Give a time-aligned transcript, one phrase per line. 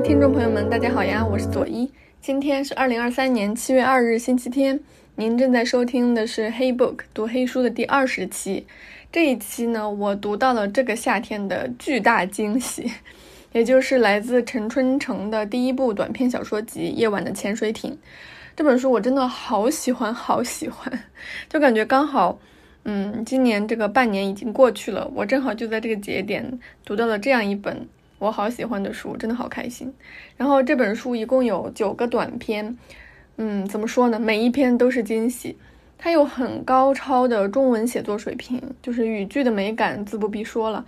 [0.00, 1.90] 听众朋友们，大家好呀，我是左一。
[2.20, 4.78] 今天是二零二三年七月二日，星期天。
[5.16, 8.64] 您正在收听的是《黑 book 读黑书的第二十期。
[9.10, 12.88] 这一期呢，我读到了这个夏天的巨大惊喜，
[13.50, 17.90] 也就是来自陈春成的第一部短篇小说集《夜晚的潜水艇》。
[18.54, 20.96] 这本书我真的好喜欢，好喜欢，
[21.50, 22.38] 就感觉刚好，
[22.84, 27.88] 嗯，今年这个半年已经过去了，我正好就在这个节点读到了这样一本。
[28.18, 29.94] 我好喜欢的书，真的好开心。
[30.36, 32.76] 然后这本书一共有九个短篇，
[33.36, 34.18] 嗯，怎么说呢？
[34.18, 35.56] 每一篇都是惊喜。
[35.96, 40.86] 它有很高超的中文写作水平，就是语句的美感自不必说了。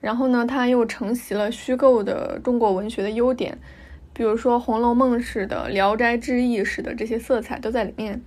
[0.00, 3.58] 然后呢，它又承袭了虚构的中国文学的优点，
[4.12, 8.20] 比如说《红楼梦》式的、《聊斋志异》式的这些色彩都在里面。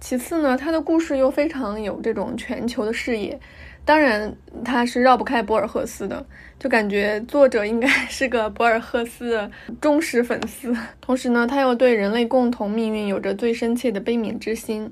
[0.00, 3.38] 其次呢，它的故事又非常有这种全球的视野。
[3.84, 4.32] 当然，
[4.64, 6.24] 他是绕不开博尔赫斯的，
[6.56, 10.72] 就感觉作者应该是个博尔赫斯的忠实粉丝。
[11.00, 14.88] 同时呢，他又对人类共同命运有着最深切的悲悯之心。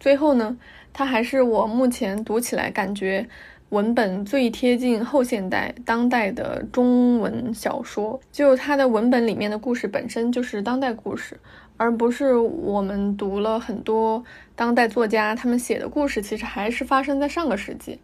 [0.00, 0.56] 最后呢，
[0.92, 3.24] 他还是我目前读起来感觉
[3.68, 8.20] 文本最贴近后现代当代的中文小说。
[8.32, 11.38] 就他的文本里面的故事本身就是当代故事，
[11.76, 14.24] 而不是我们读了很多
[14.56, 18.00] 当代作家他们写的故事，其实还是发生在上个世纪。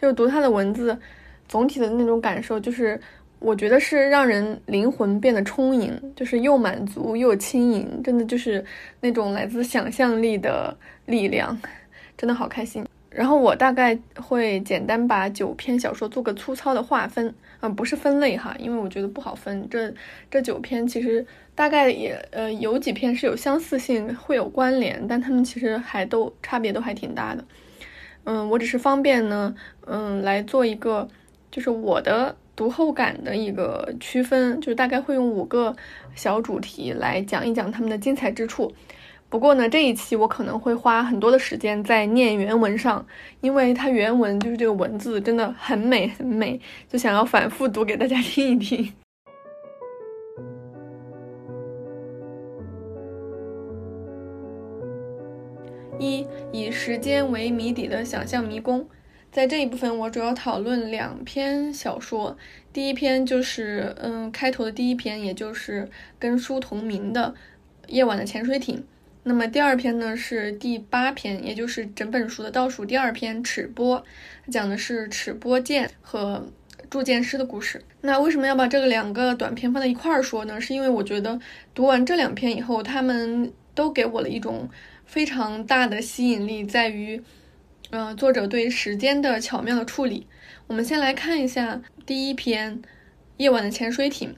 [0.00, 0.96] 就是读他的文字，
[1.48, 3.00] 总体的那种感受，就是
[3.40, 8.64] 我觉得是让人灵魂变得充盈，就是又满足又轻盈，真的就是
[9.00, 10.76] 那种来自想象力的
[11.06, 11.58] 力量，
[12.16, 12.86] 真的好开心。
[13.10, 19.66] 然后我大概会简单把九篇小说做个粗糙的划分，啊，不是分类哈，因为我觉得不好分。
[19.70, 19.92] 这
[20.30, 27.42] 这九篇其实大概也呃有几篇是有相似性，会有关联，但他们其实还都差别都还挺大的。
[28.30, 29.54] 嗯，我只是方便呢，
[29.86, 31.08] 嗯，来做一个，
[31.50, 35.74] 就是我的读后感的一个区分，就是大概会用五个
[36.14, 38.70] 小主题来讲一讲他们的精彩之处。
[39.30, 43.06] 不过呢，这一期我可能会花很多的时间在念原文上，
[43.40, 48.92] 因为它原文就是这个文字真的很美很美，就想要反复读给大家听一听。
[56.00, 58.88] 一以时间为谜底的想象迷宫，
[59.30, 62.36] 在这一部分我主要讨论两篇小说。
[62.72, 65.88] 第一篇就是嗯开头的第一篇，也就是
[66.18, 67.34] 跟书同名的
[67.88, 68.76] 《夜晚的潜水艇》。
[69.24, 74.02] 那么第二篇呢是第八篇，也就是整本书的倒数第二篇《尺波》，
[74.50, 76.46] 讲的是尺波剑和
[76.88, 77.82] 铸剑师的故事。
[78.00, 80.58] 那为什么要把这个两个短片放在一块儿说呢？
[80.58, 81.38] 是因为我觉得
[81.74, 84.66] 读完这两篇以后，他们都给我了一种。
[85.08, 87.22] 非常大的吸引力在于，
[87.88, 90.26] 呃，作者对时间的巧妙的处理。
[90.66, 92.76] 我们先来看一下第一篇
[93.38, 94.28] 《夜晚的潜水艇》。《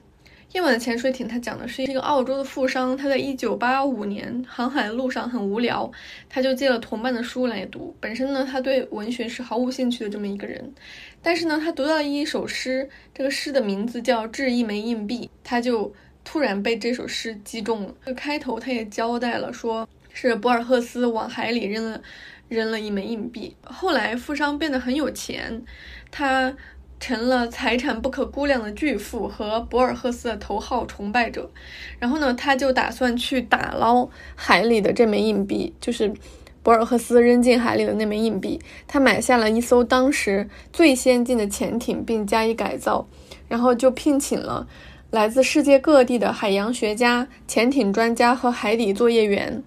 [0.53, 5.91] 夜晚的潜水艇》它讲的是一个澳洲的富商，他在一九八五年航海路上很无聊，
[6.29, 7.93] 他就借了同伴的书来读。
[7.99, 10.73] 本身呢，他对文学是毫无兴趣的这么一个人，
[11.21, 15.93] 但是呢，他读到一首诗，这个诗的名字叫《掷一枚硬币》，他就
[16.23, 17.93] 突然被这首诗击中了。
[18.05, 19.85] 这个开头他也交代了说。
[20.13, 22.01] 是博尔赫斯往海里扔了
[22.49, 23.55] 扔了一枚硬币。
[23.63, 25.63] 后来富商变得很有钱，
[26.09, 26.53] 他
[26.99, 31.49] 成了财产不可估量的巨富和博尔赫斯的头号崇拜者。
[31.97, 36.13] 然后呢，他就打算去打捞海里的这枚硬币，就是
[36.61, 38.59] 博尔赫斯扔进海里的那枚硬币。
[38.87, 43.07] 他买下了一艘当时最先进的潜艇，并加以改造，
[43.47, 44.67] 然后就聘请了
[45.09, 49.63] 来自世界各地的海洋学家、潜艇专家和海底作业员。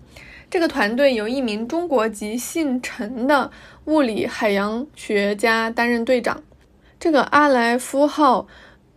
[0.51, 3.51] 这个团队由一名中国籍姓陈的
[3.87, 6.43] 物理海洋学家担任队长。
[7.01, 8.47] 这个阿莱夫号，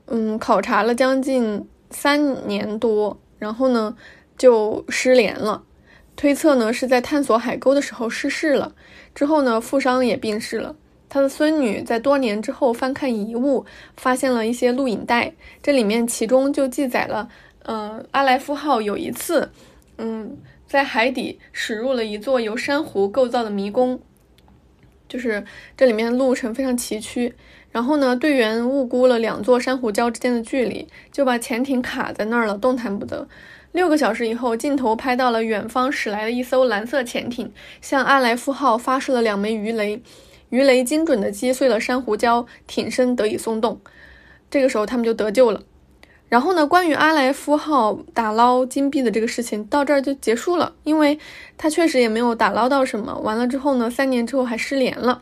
[0.06, 3.96] 嗯，考察了将近三年多，然后呢
[4.38, 5.64] 就失联了。
[6.16, 8.74] 推测呢是在探索海沟的时候失事了。
[9.16, 10.76] 之后呢，富商也病逝了。
[11.10, 13.66] 他的孙女在多年之后翻看遗物，
[13.96, 15.34] 发现了一些录影带，
[15.64, 17.28] 这里面其中就记载了，
[17.64, 19.50] 嗯，阿莱夫号有一次，
[19.98, 20.38] 嗯。
[20.68, 24.00] 在海底驶入了一座由珊瑚构造的迷宫，
[25.08, 25.46] 就是
[25.78, 27.34] 这里面路程非常崎岖。
[27.72, 33.28] 然后呢，队员误估了两座珊瑚礁之间的距离，就把潜艇卡在那儿了，动弹不得。
[33.72, 40.02] 六个小时以后，镜头拍到了远方驶来的一艘蓝色潜艇，向阿莱夫号发射了两枚鱼雷，
[40.50, 43.80] 鱼雷精准地击碎了珊瑚礁，艇身得以松动。
[44.50, 45.62] 这个时候，他们就得救了。
[46.30, 46.68] 然后呢？
[46.68, 51.18] 关于阿莱夫号打捞金币的这个事情到这儿就结束了，因为
[51.58, 53.18] 他确实也没有打捞到什么。
[53.20, 53.90] 完了之后呢？
[53.90, 55.22] 三年之后还失联了。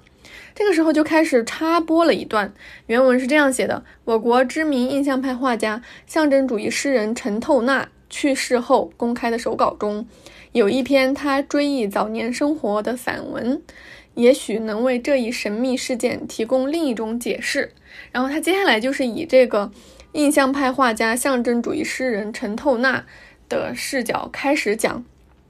[0.56, 2.52] 这个时候就开始插播了一段，
[2.88, 10.08] 原文是这样写的：我国知名印象派画家、象征主义诗人陈透纳去世后公开的手稿中，
[10.54, 13.62] 有一篇他追忆早年生活的散文。
[14.16, 17.74] 也许能为这一神秘事件提供另一种解释。
[18.14, 19.70] 然后他接下来就是以这个
[20.16, 23.04] 印象派画家、象征主义诗人陈透纳
[23.50, 25.04] 的视角开始讲，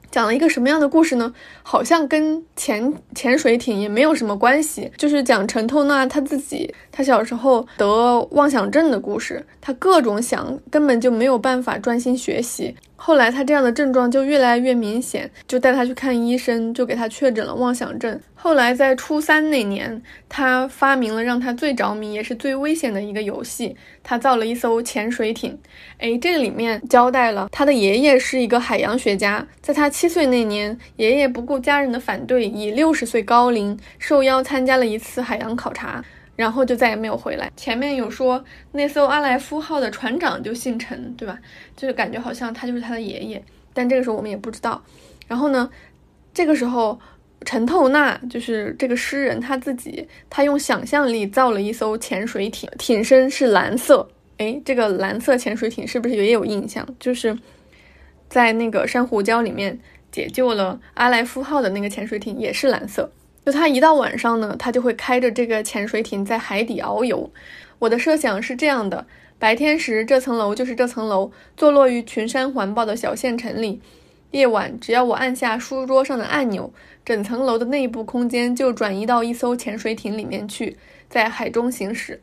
[0.09, 1.31] 讲了一个什么样的故事呢？
[1.62, 12.75] 好像跟潜潜水艇也没有什么关系，就是讲陈透纳他自己，他小时候得妄想症的故事，他各种想，根本就没有办法专心学习。
[12.97, 18.19] 后来他这样的症状就越来越明显，就带他去看医生，就给他确诊了妄想症。
[18.33, 25.57] 后来在初三那年，他发明了让他最着迷也是最危险的一个游戏，他造了一艘潜水艇。
[25.97, 36.03] 哎，这里面交代了他的爷爷是一个海洋学家，在他七岁那年，爷爷不顾家人的反对，以六十岁高龄受邀参加了一次海洋考察。
[36.36, 37.52] 然后就再也没有回来。
[37.56, 41.40] 前面有说那艘阿莱夫号的船长就姓陈，对吧？
[41.76, 43.44] 就是感觉好像他就是他的爷爷，
[43.74, 44.84] 但这个时候我们也不知道。
[45.28, 45.70] 然后呢，
[46.34, 47.00] 这个时候
[47.46, 54.08] 陈透纳就是这个诗人他自己，他用想象力造了一艘潜水艇，艇身是蓝色。
[54.38, 56.86] 哎，这个蓝色潜水艇是不是也有印象？
[57.00, 57.38] 就是
[58.28, 59.80] 在那个珊瑚礁里面
[60.12, 63.10] 解救了阿莱夫号的那个潜水艇也是蓝色。
[63.45, 67.30] 就他一到晚上呢，他就会开着这个潜水艇在海底遨游。
[67.77, 69.06] 我的设想是这样的：
[69.38, 73.80] 白天时，这层楼就是这层楼，坐落于群山环抱的小县城里；
[74.31, 76.74] 夜晚，只要我按下书桌上的按钮，
[77.06, 80.77] 整层楼的内部空间就转移到一艘潜水艇里面去，
[81.07, 82.19] 在海中行驶。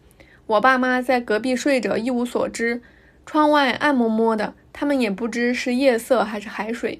[0.46, 2.82] 我爸妈在隔壁睡着，一无所知。
[3.25, 6.98] 窗外暗摸摸的，他们也不知是夜色还是海水。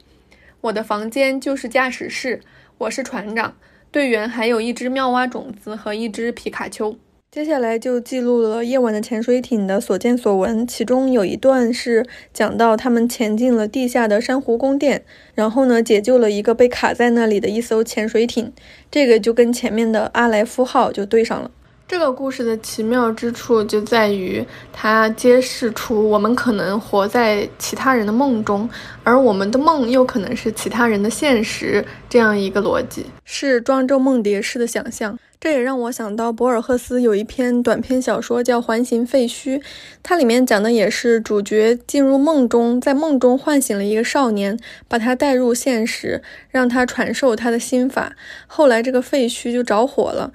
[0.60, 2.40] 我的房间就是驾驶室，
[2.78, 3.56] 我是船长。
[3.92, 6.96] 队员还有一只妙蛙种子和一只皮卡丘。
[7.30, 15.04] 接下来就记录了夜晚的潜水艇的所见所闻，其中有一段是讲到他们潜进了地下的珊瑚宫殿，
[15.34, 18.50] 然后呢解救了一个被卡在那里的一艘潜水艇，
[18.90, 21.50] 这个就跟前面的阿莱夫号就对上了。
[21.92, 24.42] 这个故事的奇妙之处就在于，
[24.72, 28.66] 它揭示出我们可能活在其他人的梦中，
[29.04, 35.18] 而我们的梦又可能是其他人的现实，这样一个逻辑，是庄周梦蝶式的想象。
[35.38, 39.58] 这也让我想到博尔赫斯有一篇短篇小说叫《环形废墟》，
[40.00, 44.56] 它里面讲的也是主角进入梦中，在梦中唤醒了一个少年，
[44.88, 48.14] 把他带入现实，让他传授他的心法。
[48.46, 50.32] 后来这个废墟就着火了。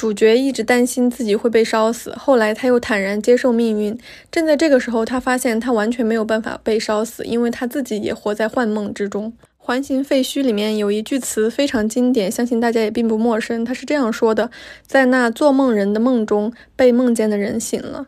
[0.00, 3.98] 主角一直担心自己会被烧死，后来他又坦然接受命运。
[4.30, 9.30] 正在这个时候，他发现他完全没有办法被烧死，因为他自己也活在幻梦之中。
[9.58, 13.62] 环形废墟里面有一句词非常经典，相信大家也并不陌生。
[13.62, 14.50] 他是这样说的
[14.88, 18.06] ：“在那做梦人的梦中，被梦见的人醒了。”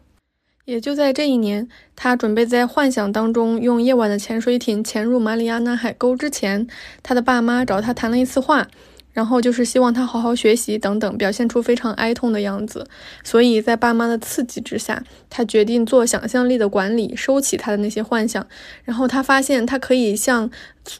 [0.65, 6.67] 也就在这一年，他准备在幻想当中用夜晚的潜水艇潜入马里亚纳海沟之前，
[7.03, 8.69] 他的爸妈找他谈了一次话。
[9.13, 12.87] 然后就是希望他好好学习等等，表现出非常哀痛的样子。
[13.23, 18.47] 所以在爸妈的刺激之下，他决定做想象力的管理，收起他的那些幻想。
[18.85, 20.51] 然后他发现他可以像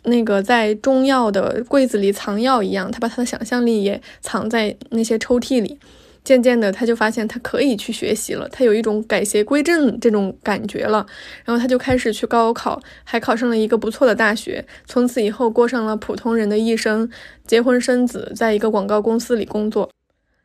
[0.05, 5.79] 那个在中药的柜子里藏药一样，他把他的想象力也藏在那些抽屉里。
[6.25, 11.05] 渐渐的，他就发现他可以去学习了，他有一种改邪归正这种感觉了。
[11.45, 14.65] 然后他就开始去高考，还考上了一个不错的大学。
[14.87, 17.11] 从此以后，过上了普通人的一生，
[17.47, 19.91] 结婚生子，在一个广告公司里工作。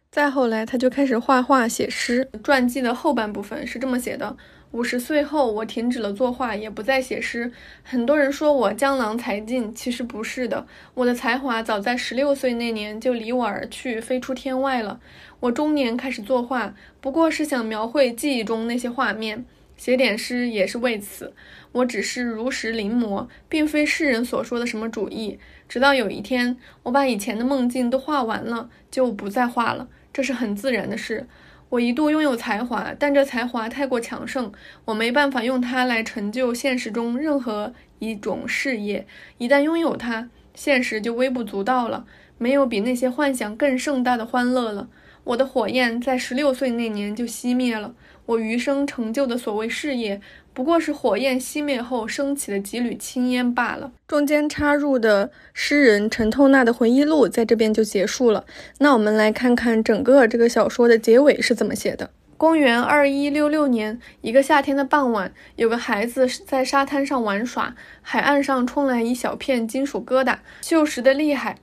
[0.10, 2.28] 再后来，他就开始画画、写诗。
[2.44, 4.36] 传记的后半部分是这么写的。
[4.72, 7.52] 五十岁后，我停止了作画，也不再写诗。
[7.84, 10.68] 很多人说我江郎才尽，其实不是的。
[10.94, 15.00] 我的才华早在十六岁那年就离我而去，飞出天外了。
[15.40, 19.46] 我中年开始作画，不过是想描绘记忆中那些画面，
[19.78, 21.34] 写点诗也是为此。
[21.72, 25.40] 我只是如实临摹，并非世人所说的什么主义。
[25.70, 29.88] 直到有一天，我把以前的梦境都画完了，就不再画了。
[30.12, 31.28] 这是很自然的事。
[31.70, 34.52] 我一度拥有才华，但这才华太过强盛，
[34.86, 39.06] 我没办法用它来成就现实中任何一种事业。
[39.38, 42.06] 一旦拥有它，现实就微不足道了，
[42.38, 44.88] 没有比那些幻想更盛大的欢乐了。
[45.26, 47.94] 我的火焰在十六岁那年就熄灭了，
[48.26, 50.22] 我余生成就的所谓事业。
[50.58, 53.92] 不过是火焰熄灭后升起的几缕青烟罢了。
[54.08, 58.44] 中间插入的诗人陈透纳的回忆录在这边就结束了。
[58.80, 62.10] 那我们来看看整个这个小说的结尾是怎么写的。
[62.38, 71.60] 公元二一六六年，一个夏天的傍晚，有个孩子在沙滩上玩耍，海岸上冲来一小片金属疙瘩，锈蚀的厉害。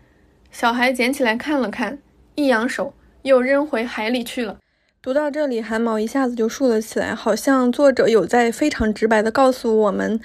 [0.52, 1.98] 小孩捡起来看了看，
[2.36, 4.58] 一扬手，又扔回海里去了。
[5.04, 10.18] 读到这里，汗毛一下子就竖了起来，好像作者有在非常直白的告诉我们，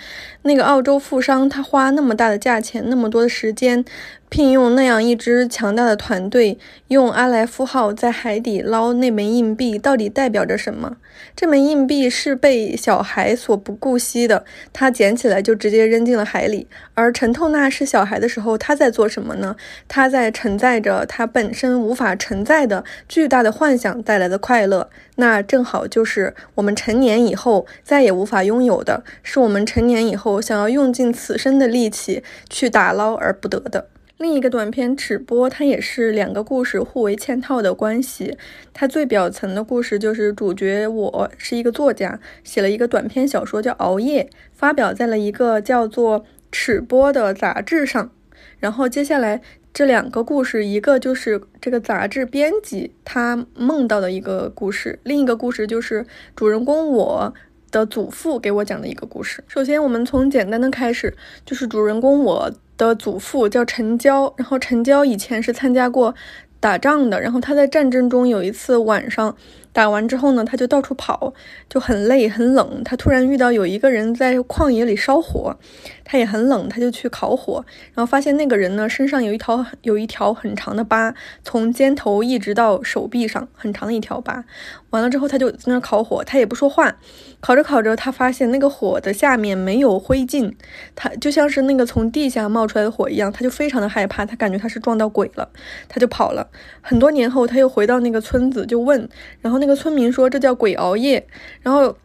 [0.43, 3.83] 那个澳洲富商他花那么大的价钱，那么多的时间。
[4.29, 6.59] 聘用那样一支强大的团队，
[6.89, 10.98] 用阿莱夫号在海底捞那枚硬币，到底代表着什么？
[11.36, 16.67] 这枚硬币是被小孩所不顾惜的，他捡起来就直接扔进了海里。
[16.93, 19.55] 而陈透纳是小孩的时候，他在做什么呢？
[19.88, 24.89] 他在承载着他本身无法承载的巨大的幻想带来的快乐。
[25.15, 33.88] 那正好就是我们成年以后再也无法拥有的，是我们成年以后想要用尽此生的力气去打捞而不得的。
[34.19, 38.38] 另一个短片《尺波》，它也是两个故事互为嵌套的关系。
[38.73, 46.19] 它最表层的故事就是主角我是一个作家，写了一个短篇小说叫《熬夜》，发表在了一个叫做
[46.51, 48.11] 《尺波》的杂志上。
[48.59, 49.41] 然后接下来
[49.73, 57.33] 这两个故事，一个就是这个杂志编辑他梦到的一个故事，另一个故事就是主人公我
[57.71, 59.41] 的祖父给我讲的一个故事。
[59.47, 62.51] 首先，我们从简单的开始，就是主人公我。
[62.88, 66.15] 的祖父叫陈娇，然后陈娇以前是参加过
[66.59, 69.36] 打仗的，然后他在战争中有一次晚上
[69.71, 71.33] 打完之后呢，他就到处跑，
[71.69, 75.55] 就很累很冷，他突然遇到有一个人在旷野里烧火。
[76.11, 84.43] 他也很冷，他就去烤火，然后发现那个人呢身上有一条有一条很长的疤，从肩头一直到手臂上，很长的一条疤。
[84.89, 86.95] 完了之后，他就在那烤火，他也不说话。
[87.41, 90.51] 烤着烤着，他发现那个火的下面没有灰烬，
[90.95, 95.47] 他就像是那个从地下冒出来的火一样，他就非常的害怕，他感觉他是撞到鬼了，
[95.88, 96.49] 他就跑了。
[96.81, 99.07] 很多年后，他又回到那个村子，就问，
[99.41, 101.27] 然后那个村民说这叫鬼熬夜，
[101.61, 101.97] 然后。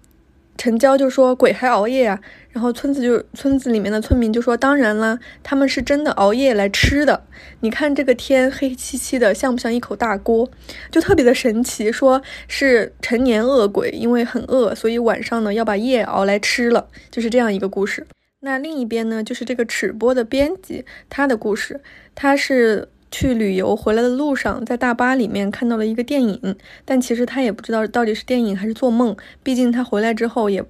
[0.57, 2.21] 陈娇就说：“鬼还熬夜啊？”
[2.53, 7.27] 然后村子就村子里面的村民就说：“当然啦，他们是真的熬夜来吃的。
[7.59, 10.49] 你看这个天黑漆漆的，像不像一口大锅？
[10.93, 11.91] 就特别的神奇。
[11.91, 18.07] 说是陈年恶鬼，因为很饿，所以晚上呢要把夜熬来吃了，就是这样一个故事。
[18.39, 21.81] 那另一边呢，就是这个尺播的编辑他的故事，
[22.15, 29.17] 他是。”去旅游回来的路上，在大巴里面看到了一个电影，但其实他也不知道到底是电影还是做梦。
[29.41, 30.61] 毕竟他回来之后也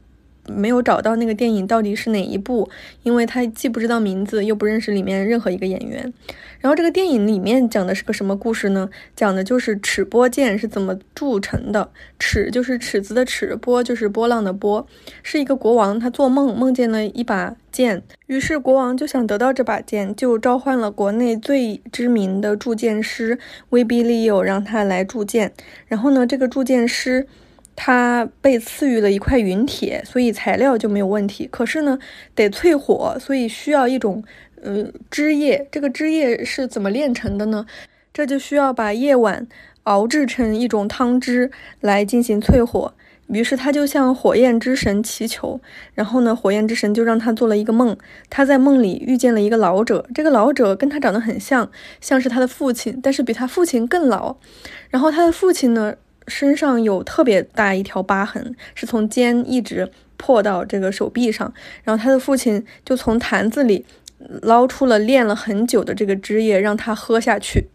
[0.48, 2.68] 没有找到那个电影到底是哪一部，
[3.02, 6.12] 因为他既不知道名字，又不认识里面任何一个演员。
[6.60, 8.88] 然后这个电影里面讲的是个什么故事呢？
[9.14, 11.90] 讲的就是尺波剑是怎么铸成的。
[12.18, 14.86] 尺就是尺子的尺，波就是波浪的波。
[15.22, 17.56] 是一个国王，他做梦梦见了一把。
[17.70, 23.36] 剑，于是国王就想得到这把剑，就召唤了国内最知名的铸剑师
[23.70, 25.52] 威逼利诱，让他来铸剑。
[25.88, 27.26] 然后呢，这个铸剑师
[27.76, 31.49] 他被赐予了一块陨铁，所以材料就没有问题。
[31.50, 31.99] 可是呢，
[32.35, 34.23] 得淬火，所以需要一种
[34.62, 35.66] 呃汁液。
[35.71, 37.66] 这个汁液是怎么炼成的呢？
[38.12, 39.47] 这就需要把夜晚
[39.85, 41.50] 熬制成一种汤汁
[41.81, 42.95] 来进行淬火。
[43.28, 45.59] 于是他就向火焰之神祈求，
[45.95, 47.97] 然后呢，火焰之神就让他做了一个梦。
[48.28, 51.71] 他在梦里遇见了一个老者，这个老者跟他长得很像，
[52.02, 54.37] 像是他的父亲，但是比他父亲更老。
[54.90, 55.95] 然后他的父亲呢，
[56.26, 61.52] 身上有特别大一条疤痕，是从肩一直破到这个手臂上。
[61.83, 63.85] 然后他的父亲就从坛子里
[64.43, 67.66] 捞出了炼了很久的这个汁液，让他喝下去。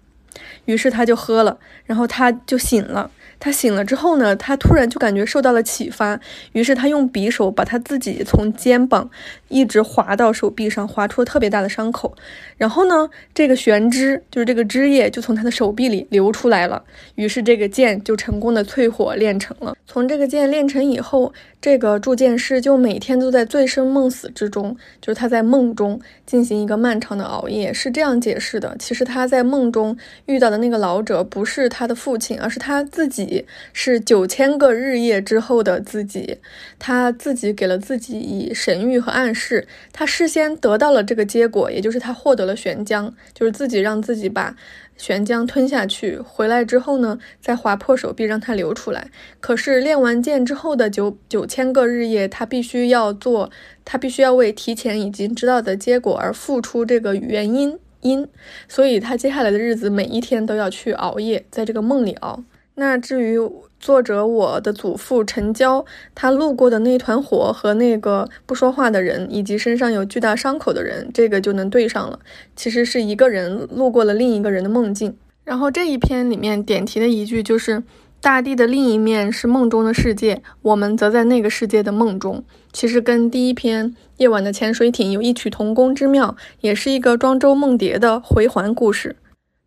[0.66, 3.10] 于是他就喝了，然后他就醒了。
[3.40, 6.20] 他醒了之后呢，他突然就感觉受到了启发，
[6.52, 9.10] 于是他用匕首把他自己从肩膀
[9.48, 12.14] 一直划到手臂上，划出了特别大的伤口。
[12.58, 16.84] 然后呢，这个玄汁就是这个汁液就从他的手臂里流出来了，
[17.16, 19.74] 于是这个剑就成功的淬火炼成了。
[19.88, 21.32] 从这个剑炼成以后，
[21.62, 28.76] 这个铸剑师就每天都在醉生梦死之中，就是他在梦中进行一个漫长的熬夜，是这样解释的。
[28.78, 33.29] 其实他在梦中遇到的那个老者不是他的父亲，而是他自己。
[33.74, 36.38] 是九千个日夜之后的自己，
[36.78, 44.56] 他自己给了自己以神谕和暗示，他事先得到了这个结果，也就是他获得了玄浆，就是自己让自己把
[44.98, 49.10] 玄浆吞下去，回来之后呢，再划破手臂让它流出来。
[49.40, 53.50] 可是练完剑之后的九九千个日夜，他必须要做，
[53.86, 58.28] 他必须要为提前已经知道的结果而付出这个原因因，
[58.68, 62.44] 所以他接下来的日子每一天都要去熬夜，在这个梦里熬。
[62.80, 63.38] 那至于
[63.78, 72.18] 作者我的祖父陈娇，他路过的那团火和那个不说话的人，以及身上有巨大伤口的人，这个就能对上了。
[72.56, 75.14] 其实是一个人路过了另一个人的梦境。
[75.44, 77.84] 然后这一篇里面点题的一句就是：
[78.22, 82.42] 大地的另一面是梦中的世界，我们则在那个世界的梦中。
[82.72, 89.18] 其实跟第一篇夜晚的潜水艇有异曲同工之妙，也是一个庄周梦蝶的回环故事。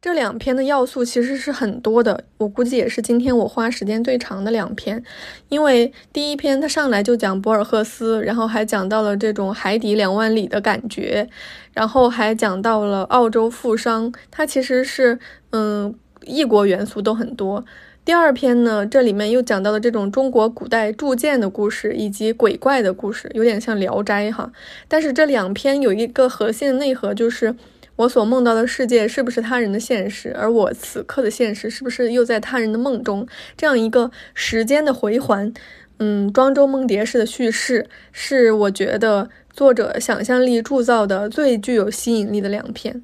[0.02, 5.00] 这两篇的要素其实是很多的，我估计也是今天我花时间最长的两篇，
[5.49, 11.28] 因为第一篇它上来就讲博尔赫斯，然后还讲到了这种海底两万里的感觉，
[11.73, 15.16] 然后还讲到了澳洲富商，它其实是
[15.50, 15.94] 嗯
[16.25, 17.64] 异国元素都很多。
[18.04, 24.50] 第二篇呢，这里面又讲到了这种中国古代铸剑的故事以及鬼怪的故事，有点像《聊斋》哈。
[24.88, 27.54] 但是这两篇有一个核心的内核就是。
[27.96, 30.34] 我所梦到的世界是不是他人的现实？
[30.34, 33.26] 而我此刻的现实是不是又在他人的梦中？
[33.56, 35.52] 这样一个时间的回环，
[35.99, 43.02] 嗯，庄周梦蝶式的叙事，是我觉得作者想象力铸造的最具有吸引力的两篇。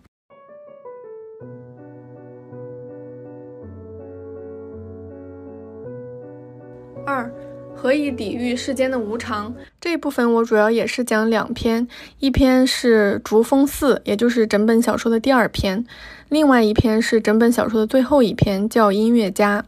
[7.06, 7.30] 二。
[7.80, 9.54] 何以抵御世间的无常？
[9.80, 11.86] 这一部分我主要也是讲两篇，
[12.18, 15.84] 一篇是竹峰寺，也就是整本小说的第二篇；
[16.28, 19.64] 另外一篇是整本小说的最后一篇，叫音乐家。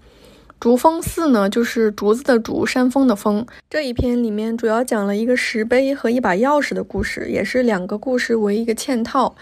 [0.59, 3.47] 竹峰寺呢，就是竹子的竹，山峰的峰。
[3.71, 9.37] 这一篇里面主要讲了一个石碑和一把钥匙的故事，也是两个故事为一个嵌套。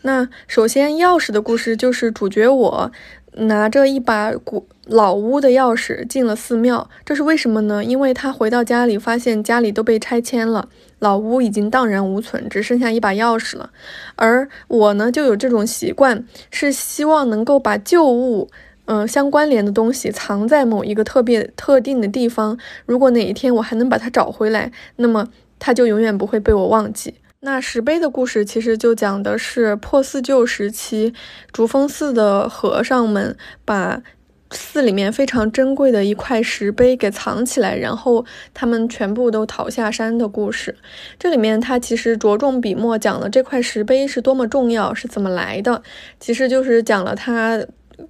[0.00, 2.90] 那首先钥匙的故事就是主角我。
[3.36, 7.82] 拿着一把古老屋的钥匙进了寺庙，这是为什么呢？
[7.82, 13.70] 因为他回到家里，发现家里都被拆迁了，老屋已经荡然无存，只剩下一把钥匙了。
[14.16, 18.48] 而我呢，就有这种习惯，是希望能够把旧物，
[18.84, 22.58] 嗯，相关联的东西藏在某一个特别特定的地方。
[22.86, 27.14] 如果哪一天我还能把它找回来，那么它就永远不会被我忘记。
[27.44, 31.12] 那石碑的故事其实就讲的是破四旧时期，
[31.52, 33.36] 竹峰寺的和尚们
[33.66, 34.02] 把
[34.50, 38.24] 寺里面非常珍贵的一块石碑给藏起来，然后
[38.54, 40.74] 他们全部都逃下山的故事。
[41.18, 45.82] 这里面他其实着重笔墨讲了这块石碑是多么重要，是怎么来的，
[46.18, 47.60] 其实就是讲了他。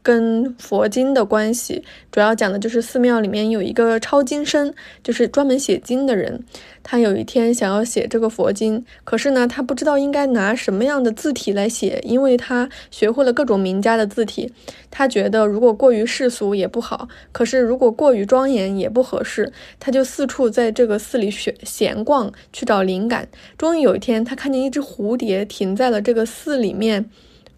[0.02, 4.72] 跟佛经的关系，主要讲的就是寺庙里面有一个抄经生，
[5.02, 6.44] 就是专门写经的人。
[6.82, 14.52] 他有一天想要写这个佛经，可是呢，他不知道应该拿什么样的字体来写，因为他学会了各种名家的字体。
[14.90, 19.50] 他觉得如果过于世俗也不好，可是如果过于庄严也不合适。
[19.80, 23.28] 他就四处在这个寺里闲闲逛，去找灵感。
[23.56, 27.09] 终于有一天，他看见一只蝴蝶停在了这个寺里面。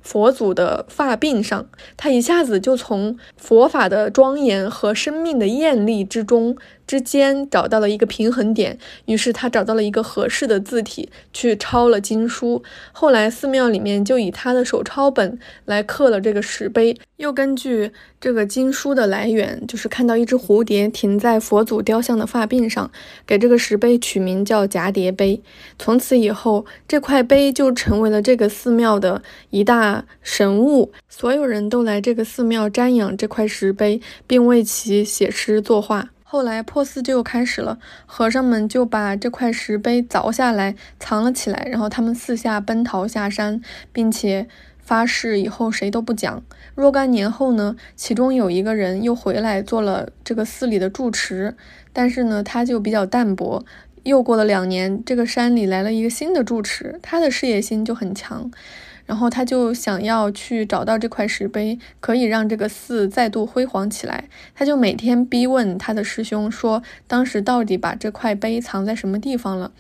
[0.07, 1.67] 佛祖的发鬓上，
[1.97, 6.57] 他一下子就从佛法的庄严和生命的艳丽之中。
[6.87, 12.63] 之间找到了一个平衡点，于是他找到了一个合适的字体去抄了经书。
[12.93, 22.91] 后来寺庙里面就以他的手抄本来刻了这个石碑，又根据这个经书的来源，就是看到一只蝴蝶停在佛祖雕像的发鬓上，
[23.27, 25.41] 给这个石碑取名叫蛱蝶碑。
[25.79, 36.11] 从此以后，这块碑就成为了这个寺庙的一大神物，所有人都来这个寺庙瞻仰这块石碑，并为其写诗作画。
[36.37, 44.47] 后来破寺就又开始了，和尚们就把这块石碑凿下来藏了起来，然后他们四下奔逃下山，并且
[44.79, 46.43] 发誓以后谁都不讲。
[46.75, 51.57] 若干年后呢，其中有一个人又回来做了这个寺里的住持，
[51.95, 53.65] 但是呢，他就比较淡薄。
[54.03, 58.51] 又过了两年，这个山里来了一个新的住持，他的事业心就很强。
[59.07, 64.29] 然后他就想要去找到这块石碑，可以让这个寺再度辉煌起来。
[64.55, 69.71] 他就每天逼问他的师兄说，当时到底把这块碑藏在什么地方了？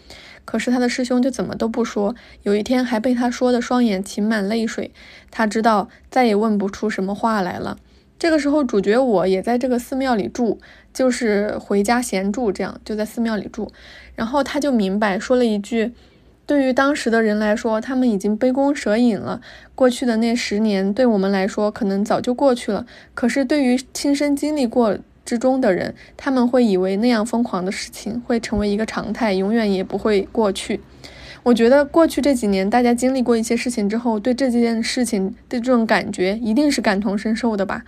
[0.44, 2.14] 可是他的师兄就怎么都不说。
[2.44, 4.92] 有一天还被他说的双眼噙满泪水。
[5.32, 7.76] 他知道再也问不出什么话来了。
[8.16, 10.58] 这个时候，主角我也在这个寺庙里住，
[10.94, 13.72] 就是回家闲住，这样就在寺庙里住。
[14.14, 15.92] 然后他就明白，说了一句。
[16.46, 19.40] 对于当时的人来说，他们已经杯弓蛇影了。
[19.74, 22.86] 过去的那十年，对我们来说可能早就过去了。
[23.14, 30.80] 可是，对于亲身经历过之中的人，他们会以为那样疯狂的事情会成为一个常态，永远也不会过去。
[31.42, 37.84] 我觉得过去这几年，大家经历过一些事情之后，对这件事情的这种感觉，一定是感同身受的吧。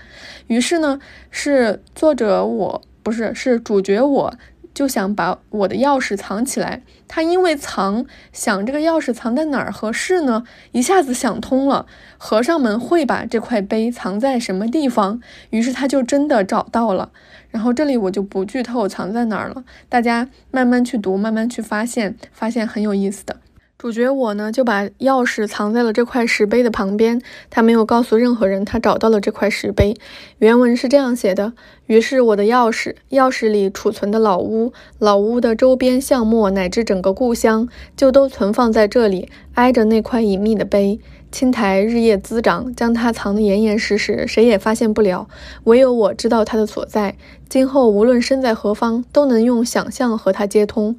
[0.49, 0.99] 于是呢，
[1.31, 4.35] 是作者我不是是主角我。
[4.73, 6.83] 就想把我的钥匙藏起来。
[7.07, 10.45] 他因为藏，想这个钥匙藏在哪儿合适呢？
[10.73, 15.21] 一下子想通了，和尚们会把这块碑藏在什么地方？
[15.51, 17.11] 于是他就真的找到了。
[17.51, 23.37] 然后这里我就不剧透藏在哪儿了，大家慢慢去读，慢慢去发现，发现很有意思的。
[23.79, 27.23] 主角我呢，就把钥匙藏在了这块石碑的旁边。
[27.49, 29.97] 他没有告诉任何人，他找到了这块石碑。
[30.39, 31.53] 原文是这样写的：
[31.87, 40.99] 于是我的钥匙，钥匙里储存的老屋，老屋的周边巷陌，乃至整个故乡，就都存放在这里，挨着那块隐秘的碑。
[41.31, 45.29] 青苔日夜滋长，将它藏得严严实实，谁也发现不了。
[45.63, 47.15] 唯有我知道它的所在。
[47.49, 50.97] 今后无论身在何方，都能用想象和它接通。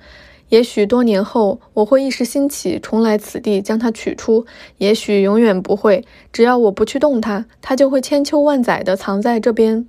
[0.50, 4.46] 也许多年后，我会一时兴起，重来此地将它取出；
[4.78, 6.04] 也许永远不会。
[6.34, 9.88] 只要我不去动它，它就会千秋万载地藏在这边，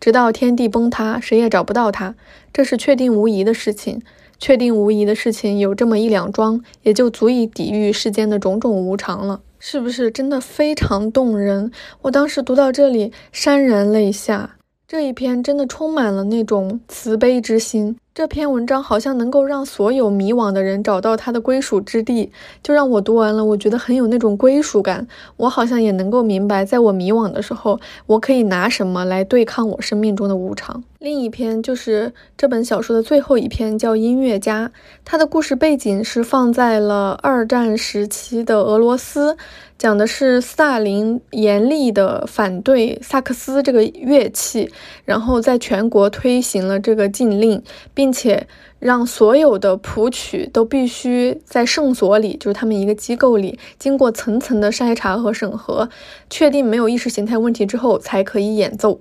[0.00, 2.14] 直到天地崩塌，谁也找不到它。
[2.52, 4.02] 这是确定无疑的事情。
[4.40, 9.40] 确定无疑的事情有这么一两桩，也就足以抵御世间的种种无常了。
[9.58, 11.72] 是不是真的非常动人？
[12.02, 14.54] 我当时读到这里，潸然泪下。
[14.86, 17.96] 这一篇真的充满了那种慈悲之心。
[18.18, 22.32] 这篇文章好像能够让所有迷惘的人找到他的归属之地，
[22.64, 25.06] 就让我读完了，我觉得很有那种归属感。
[25.36, 30.82] 我好像也能够明白，在我迷惘的时候，我可以拿什么来对抗我生命中的无常。
[30.98, 34.66] 另一篇就是这本小说的最后一篇，叫《音乐家》。
[35.04, 39.36] 它的故事背景是放在了二战时期的俄罗斯，
[39.78, 44.72] 讲的是斯大林严厉的反对萨克斯这个乐器，
[45.04, 47.62] 然后在全国推行了这个禁令，
[47.94, 48.46] 并并且
[48.78, 55.90] 让所有的谱曲都必须在圣所里，就是他们一个机构里，经过层层的筛查和审核，
[56.30, 58.98] 确定没有意识形态问题之后才可以演奏。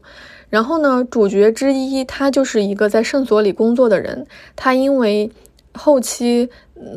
[0.49, 5.31] 然后呢，主角之一他就是一个在圣所里工作的人，他因为
[5.73, 6.49] 后期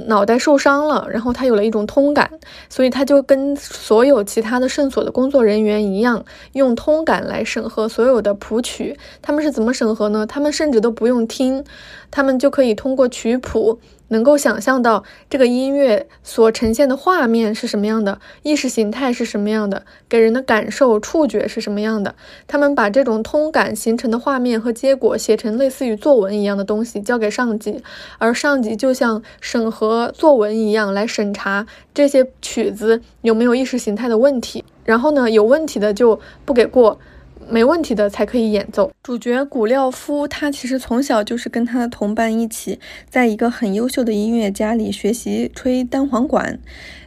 [0.07, 2.31] 脑袋受伤了，然后他有了一种通感，
[2.69, 8.97] 所以他就跟所有其他的圣所的工作人员一样，用通感来审核所有的谱曲。
[9.23, 10.27] 他们是怎么审核呢？
[10.27, 11.64] 他们甚至都不用听，
[12.11, 13.79] 他们就可以通过曲谱。
[14.11, 22.14] 能够想象到这个音乐所呈现的画面是什么样的，意识形态是什么样的，给人的感受、触觉是什么样的。
[22.46, 27.83] 他们把这种通感形成的画面和结果写成类似于作文一样的东西，交给上级，
[28.18, 34.64] 而上级就像审核作文一样来审查这些曲子有没有意识形态的问题。
[34.85, 36.99] 然后呢，有问题的就不给过。
[37.48, 38.90] 没问题的才可以演奏。
[39.03, 46.59] 主角古廖夫，他其实从小就是跟他的同伴一起，在一个很优秀的音乐家里学习吹单簧管。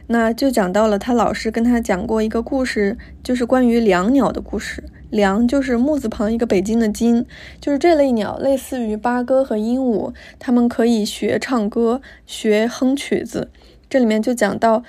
[0.08, 4.84] 那就讲到了他老师跟他讲过一个故事，就是关于椋鸟的故事。
[5.12, 7.24] 椋就是木字旁一个北京的京，
[7.60, 13.50] 就是这类鸟，类似于八哥和鹦鹉，它们可以学唱歌、学哼曲子。
[13.88, 14.82] 这里面就讲到，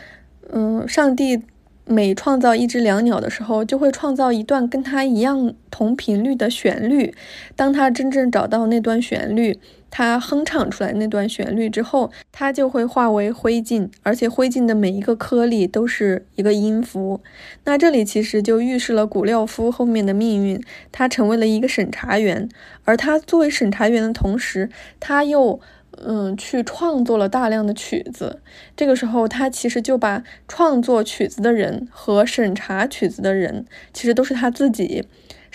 [0.51, 1.43] 嗯，上帝。
[1.87, 7.13] 每创造一只椋鸟的时候，就会创造一段跟它一样同频率的旋律。
[7.55, 9.59] 当它真正找到那段旋律，
[9.91, 17.21] 它哼唱出来那段旋律之后，它就会化为灰烬，而且灰烬的每一个颗粒都是一个音符。
[17.65, 20.59] 那这里其实就预示了古廖夫后面的命运，
[20.91, 22.49] 他成为了一个审查员，
[22.83, 24.69] 而他作为审查员的同时，
[24.99, 25.59] 他又。
[26.03, 28.41] 嗯，去创作了大量的曲子。
[28.75, 35.05] 这个时候，他其实就把创作曲子的人和审查曲子的人，其实都是他自己。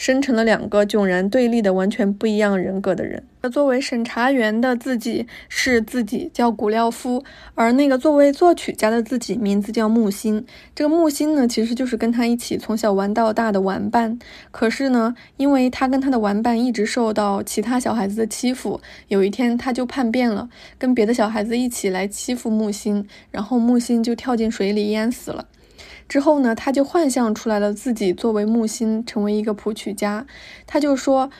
[0.01, 3.23] 生成了两个迥然对立的、完全不一样人格的人。
[3.43, 7.23] 那作为审查员的自己是自己叫古廖夫，
[7.55, 10.43] 而那个作为作曲家的自己名字叫木星。
[10.75, 14.19] 这个木星呢，其实就是跟他一起从小玩到大的玩伴。
[14.51, 25.47] 可是呢，因为他跟他的玩伴一直受到其他小孩子的欺负，有一天他就叛变了，跟别的小孩子一起来欺负木星，然后木星就跳进水里淹死了。
[26.11, 30.27] 之后呢，他就幻象出来了自己作为木星，成为一个谱曲家。
[30.67, 31.31] 他就说，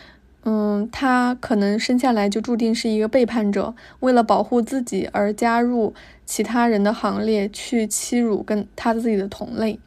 [0.45, 5.93] 嗯，他可能生下来就注定是一个背叛者，为了保护自己而加入
[6.25, 9.81] 其他人的行列，去欺辱跟他自己的同类。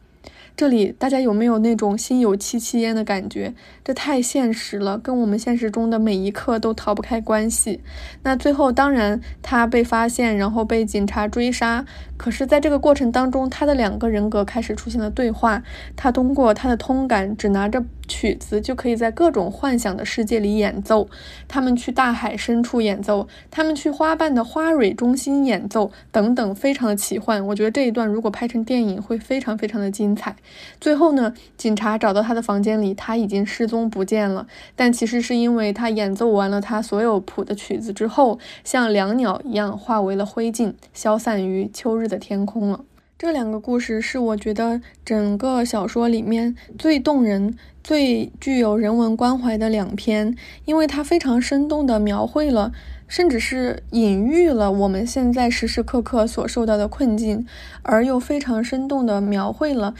[0.58, 3.54] 这里大家有没有那种心有戚戚焉的感觉？
[3.84, 7.82] 这太现实了，跟我们现实中的每一刻都逃不开关系。
[8.24, 11.86] 那最后当然他被发现，然后被警察追杀。
[12.16, 15.62] 可是，在这个过程当中，他的两个人格开始出现了对话。
[15.96, 17.84] 他通过他的通感，只拿着。
[18.06, 21.08] 曲子就可以在各种幻想的世界里演奏，
[21.48, 27.44] 他们去大海深处演奏，他们去花瓣的花蕊中心演奏，等等，非常的奇幻。
[27.48, 30.36] 我觉得这一段如果拍成电影会非常非常的精彩。
[30.82, 42.82] 最后呢，警察找到他的房间里，他已经失踪不见了，但其实是因为他演奏完了他所有谱的曲子之后，像两鸟一样化为了灰烬，消散于秋日的天空了。
[43.18, 52.74] 这两个故事是我觉得整个小说里面最动人、最具有人文关怀的两篇，因为它非常生动地描绘了，
[53.08, 57.48] 甚至是隐喻了我们现在时时刻刻所受到的困境，
[57.84, 59.94] 而又非常生动地描绘了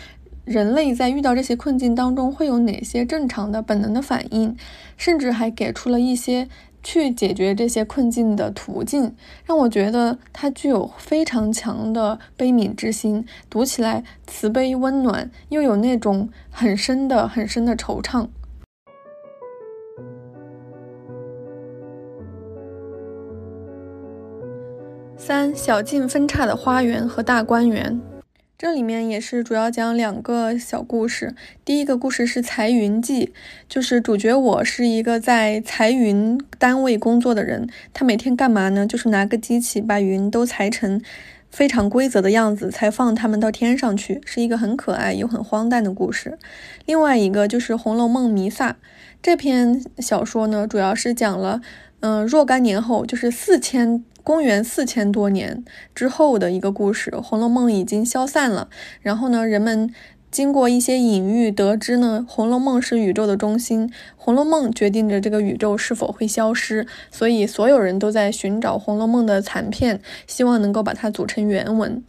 [0.46, 4.56] 人类在遇到这些困境当中会有哪些正常的本能的反应，
[4.98, 6.48] 甚至还给出了一些。
[6.86, 18.28] 去解决这些困境的途径，让我觉得他具有非常强的悲悯之心，读起来慈悲温暖，又有那种很深的、很深的惆怅。
[25.16, 28.13] 三小径分岔的花园和大观园。
[28.64, 31.36] 这里面也是主要讲两个小故事。
[31.66, 33.34] 第一个故事是裁云记，
[33.68, 38.88] 就是主角我是一个在裁云单位工作的人，他每天干嘛呢？
[38.88, 41.02] 就是拿个机器把云都裁成
[41.54, 46.40] 非常规则的样子，才放他们到天上去，是一个很可爱又很荒诞的故事。
[46.88, 48.76] 另外一个就是《红楼梦》弥撒
[49.22, 51.62] 这篇小说呢，主要是讲了，
[52.00, 54.04] 嗯，若干年后，就是四千。
[54.26, 58.70] 公元四千多年之后的一个故事，《红楼梦》已经消散了。
[59.02, 59.94] 然后呢，人们
[60.34, 66.88] 经过一些隐喻，得知呢，《红楼梦》是宇宙的中心，《红楼梦》决定着这个宇宙是否会消失。
[67.12, 72.04] 所以，所有人都在寻找《红楼梦》的残片，希望能够把它组成原文。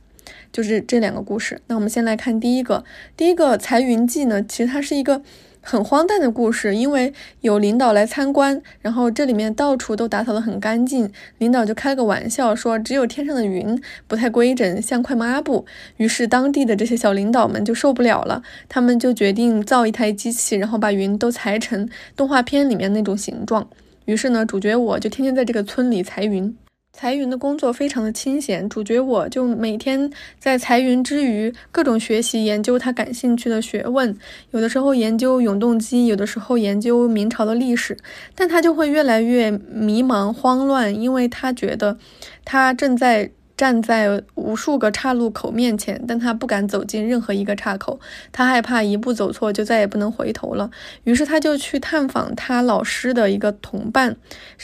[0.50, 1.60] 就是这两个故事。
[1.66, 2.82] 那我们先来看第一个，
[3.14, 5.20] 第一个《彩云记》呢，其实它是一个。
[5.66, 15.64] 很荒诞的故事，因为有领导来参观，然后这里面到处都打扫得很干净，领导就开个玩笑说，只有天上的云不太规整，像块抹布。
[15.96, 23.66] 于是当地的这些小领导们就受不了了，他们就决定造一台机器，然后把云都裁成动画片里面那种形状。
[24.04, 26.54] 于是呢，主角我就天天在这个村里裁云。
[26.96, 34.16] 裁云的工作非常的清闲，主角我就每天在裁云之余，各种学习研究他感兴趣的学问，
[34.52, 37.98] 有的时候研究永动机，有的时候研究明朝的历史，
[38.36, 41.98] 但他就会越来越迷茫慌乱，因为他觉得
[42.44, 47.98] 他正在站在无数个岔路口面前，但他不敢走进任何一个岔口，
[48.30, 50.70] 他害怕一步走错就再也不能回头了，
[51.02, 54.16] 于是他就去探访他老师的一个同伴，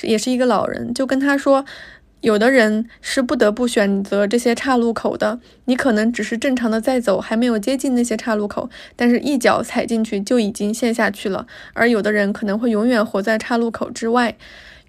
[0.02, 1.64] 也是一个老人，就跟他说。
[2.20, 11.46] 有的人是不得不选择这些岔路口的，你可能只是正常的在走，还没有接近那些岔路口，但是一脚踩进去就已经陷下去了。
[11.72, 14.36] 而有的人可能会永远活在岔路口之外。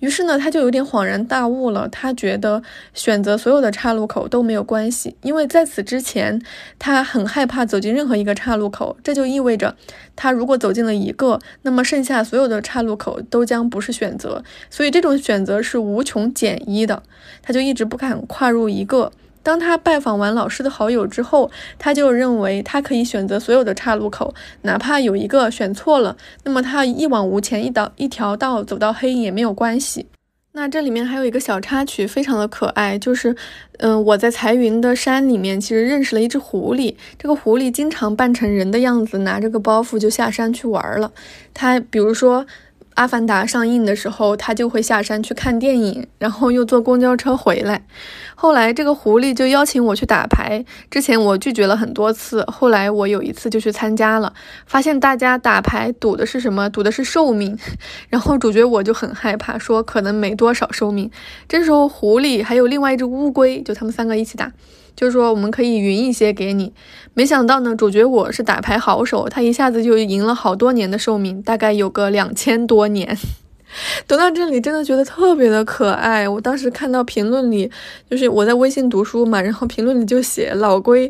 [0.02, 1.88] 于是呢，他就有点恍然大悟了。
[1.88, 2.62] 他觉得
[2.94, 6.42] 选择所有的岔路口都没有关系，因为在此之前，
[6.78, 8.98] 他很害怕走进任何一个岔路口。
[9.04, 9.76] 这就意味着，
[10.16, 14.44] 他如果走进了一个，那么剩下所有的岔路口都将不是选择。
[14.70, 17.04] 所以这种选择是无穷减一的，
[17.42, 19.12] 他就一直不敢跨入一个。
[19.44, 21.50] 当他拜访完老师的好友之后，
[21.80, 30.06] 他就认为他可以选择所有的岔路口，哪怕有一个选错了，那么他一往无前，一道一条道走到黑也没有关系。
[30.54, 33.36] 那这里面还有一个小插曲，非常的可爱，就是，
[33.80, 36.96] 嗯，我在彩云的山里面，其实认识了一只狐狸。
[37.18, 41.12] 这个狐狸经常扮成人的样子，拿着个包袱就下山去玩了。
[41.54, 42.46] 它比如说。
[42.96, 47.86] 阿凡达上映的时候，他就会下山去看电影，然后又坐公交车回来。
[48.36, 54.34] 后来这个狐狸就邀请我去打牌，之前我拒绝了很多次，后来我有一次就去参加了，
[54.66, 56.70] 发现大家打牌赌的是什么？
[56.70, 57.58] 赌的是寿命。
[58.10, 61.10] 然后主角我就很害怕，说可能没多少寿命。
[61.48, 64.52] 这时候狐狸还有另外一只乌龟，就他们三个一起打。
[64.96, 66.74] 就是说，我们可以匀一些给你。
[67.14, 73.18] 没想到呢，主角我是打牌好手，他一下子就赢了好多年的寿命，大概有个两千多年。
[74.06, 76.28] 读到这里，真的觉得特别的可爱。
[76.28, 77.72] 我当时看到评论里，
[78.10, 81.10] 就是我在微信读书嘛，然后评论里就写老龟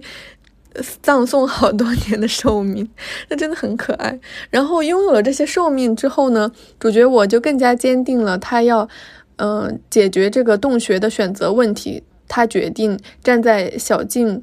[1.02, 2.88] 葬送好多年的寿命，
[3.30, 4.20] 那真的很可爱。
[4.52, 8.88] 然后拥有了这些寿命之后呢，主角我就更加坚定了他要，
[9.38, 12.04] 嗯，解决这个洞穴的选择问题。
[12.32, 14.42] 他决定站在小径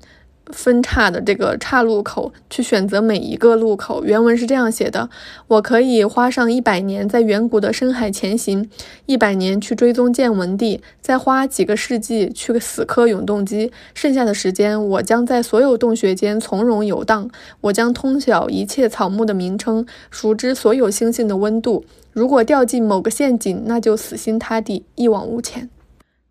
[0.51, 4.05] 分叉的这个岔路口去选择每一个路口。
[4.05, 5.09] 原文是这样写的：
[5.47, 8.69] 我可以花上一百年在远古的深海前行，
[9.07, 13.73] 一百年去追踪见闻地，再花几个世纪去死磕永动机。
[13.95, 17.31] 剩下的时间，我将在所有洞穴间从容游荡。
[17.63, 21.85] 我将通晓一切草木的名称，熟知所有星星的温度。
[22.13, 25.69] 如果掉进某个陷阱，那就死心塌地，一往无前。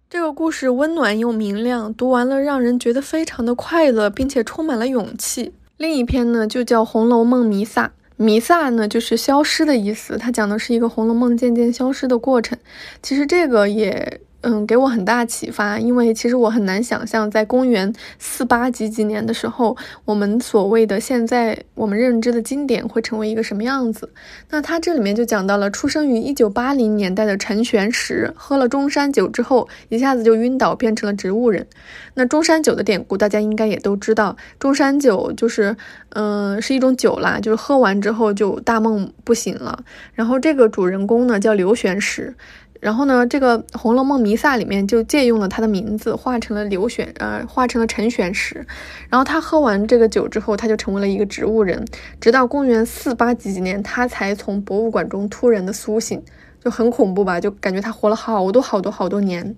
[0.10, 5.52] 这个故事温暖又明亮，读完了让人觉得非常的快乐，并且充满了勇气。
[5.76, 12.58] 另一篇呢，就叫《红楼梦弥撒》，弥撒呢就是消失的意思，它讲的是一个《红楼梦》渐渐消失的过程。
[13.02, 14.22] 其实这个也。
[14.41, 24.12] 嗯，给我很大启发，因为其实我很难想象，在公元四八几几年的时候，我们所谓的现在我们认知的经典会成为一个什么样子。
[24.52, 31.65] 那他这里面就讲到了出生于一九八零年代的陈玄石，喝了中山酒之后，一下子就晕倒，变成了植物人。
[32.13, 35.76] 那中山酒的典故大家应该也都知道，中山酒就是，
[36.10, 39.84] 嗯，是一种酒啦，就是喝完之后就大梦不醒了。
[40.13, 42.36] 然后这个主人公呢叫刘玄石。
[42.80, 48.66] 然后呢，这个《红楼梦》弥撒里面就借用了他的名字，化成了刘选，呃，化成了陈玄石。
[49.10, 51.86] 然后他喝完这个酒之后，他就成为了一个植物人。
[52.20, 56.22] 直到公元四八几几年，他才从博物馆中突然的苏醒，
[56.63, 57.40] 就很恐怖吧？
[57.40, 59.56] 就感觉他活了好多好多好多年。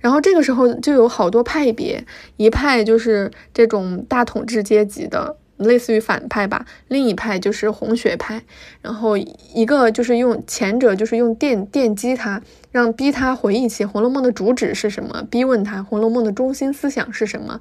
[0.00, 2.04] 然后这个时候就有好多派别，
[2.36, 5.36] 一派就是这种大统治阶级的。
[5.62, 8.42] 类似于反派吧，另一派就是红学派，
[8.80, 17.60] 然后一个就是用前者就是用电电击他，让逼他回忆起《红楼梦》的主旨是什么，逼问他《红楼梦》的中心思想是什么。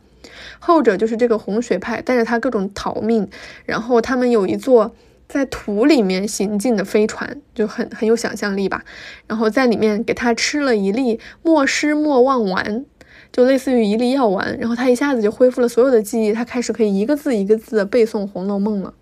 [0.59, 3.27] 后者就是这个红学派，带着他各种逃命，
[3.65, 4.95] 然后他们有一座
[5.27, 8.83] 在土里面行进的飞船，就很很有想象力吧，
[9.27, 12.85] 然后在里面给他吃了一粒莫失莫忘丸。
[13.31, 18.93] 就类似于一粒药丸，然后他一下子就恢复了所有的记忆，他开始可以一个字一个字的背诵《红楼梦》了。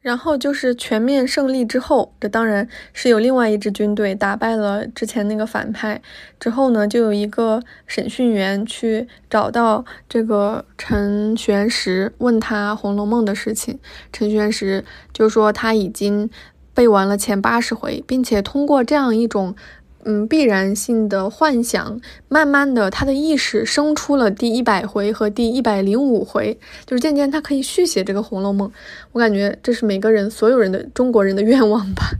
[0.00, 6.00] 然后就是全面胜利之后，这当然是有另外一支军队打败了之前那个反派
[6.40, 13.78] 之后呢，就有一个审讯员去找到这个陈玄石，问他《红楼梦》的事情。
[14.12, 16.30] 陈玄石就说他已经
[16.72, 19.54] 背完了前八十回，并且通过这样一种。
[20.10, 28.66] 嗯，必然性的幻想，慢慢的，他的意识生出了第一百回和第一百零五回，就是渐渐他可以续写这个《红楼梦》。
[29.12, 32.10] 我感觉这是每个人所有人的中国人的愿望吧。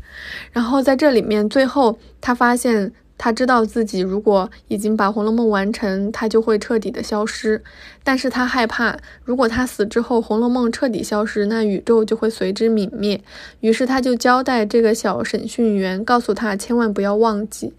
[0.52, 2.92] 然后在这里面，最后他发现。
[3.18, 7.60] 他知道自己如果已经把《红楼梦》完成，他就会彻底的消失。
[8.04, 13.20] 但是他害怕，如果他死之后，《红楼梦》彻底消失，那宇宙就会随之泯灭。
[13.60, 17.74] 于是他就交代这个小审讯员，告诉他千万不要忘记。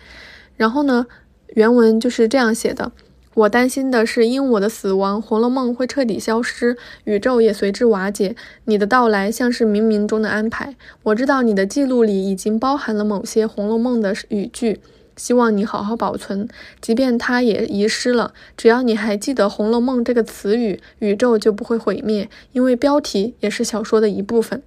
[0.58, 1.08] 然后呢，
[1.56, 2.92] 原文就是这样写的：
[3.34, 8.36] 我担心的是，因我的死亡，《红楼梦》会彻底消失，宇宙也随之瓦解。
[8.66, 10.76] 你的到来像是冥冥中的安排。
[11.04, 14.82] 我知道你的记录里已经包含了某些《红楼梦》的语句。
[15.20, 16.48] 希望你好好保存，
[16.80, 18.34] 即便它也遗失了。
[18.56, 24.64] 只要你还记得《红楼梦》这个词语，宇宙就不会毁灭，因为标题也是小说的一部分。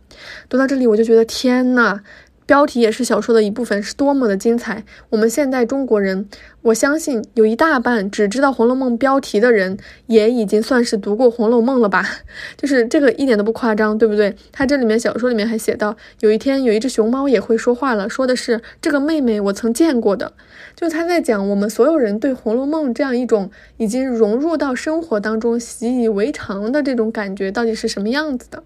[0.50, 2.00] 读到这里，我就觉得天呐！
[2.44, 4.84] 标题也是小说的一部分，是多么的精彩！
[5.10, 6.28] 我们现代中国人，
[6.62, 12.04] 我相信有一大半只知道《红楼梦》标题的人，也已经算是读过《红楼梦》了吧？
[12.58, 14.34] 就是这个一点都不夸张，对不对？
[14.50, 20.32] 他这里面小说里面还写到，有一天有一只熊猫也会说话了，说的是这个妹妹我曾见过的，
[20.74, 28.64] 就他在讲我们所有人对《红楼梦》这样一种已经融入到生活当中、习以为常的这种感觉到底是什么样子的。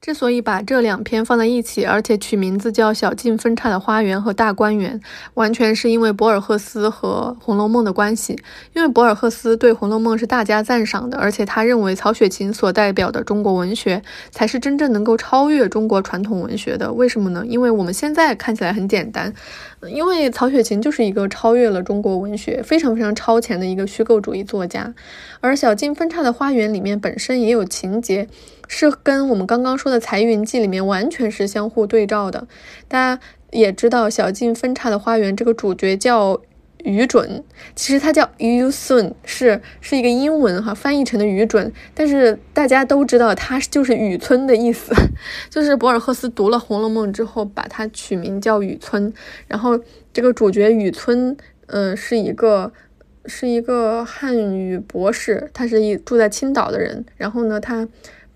[0.00, 4.98] 之所以把这两篇放在一起，而且取名字叫《小径分岔的花园》和《大观园》，
[5.34, 8.38] 完全是因为博尔赫斯和《红楼梦》的关系。
[8.72, 16.90] 因为博尔赫斯对《红楼梦》是大加赞赏的，而且他认为曹雪芹所代表的中国文学才是真正能够超越中国传统文学的。
[16.94, 17.44] 为什么呢？
[17.46, 19.30] 因为我们现在看起来很简单，
[19.86, 24.94] 因为曹雪芹就是一个超越了中国文学非常非常超前的一个虚构主义作家，
[25.40, 28.28] 而《小径分岔的花园》里面本身也有情节。
[28.72, 32.46] 是跟我们刚刚说的《彩云记》里面完全是相互对照的。
[32.86, 36.40] 大家也知道，《小径分岔的花园》这个主角叫
[36.84, 37.42] 愚准，
[37.74, 41.72] 其实他叫 U s o n 是是一个英文哈翻译成的愚准。
[41.92, 44.94] 但是大家都知道，他就是雨村的意思，
[45.50, 49.12] 就是博尔赫斯读了《红楼梦》之后，把它取名叫雨村。
[49.48, 49.76] 然后
[50.12, 52.72] 这个主角雨村，嗯，是一个
[53.26, 57.04] 是一个汉语博士，他是一住在青岛的人。
[57.16, 57.88] 然后呢，他。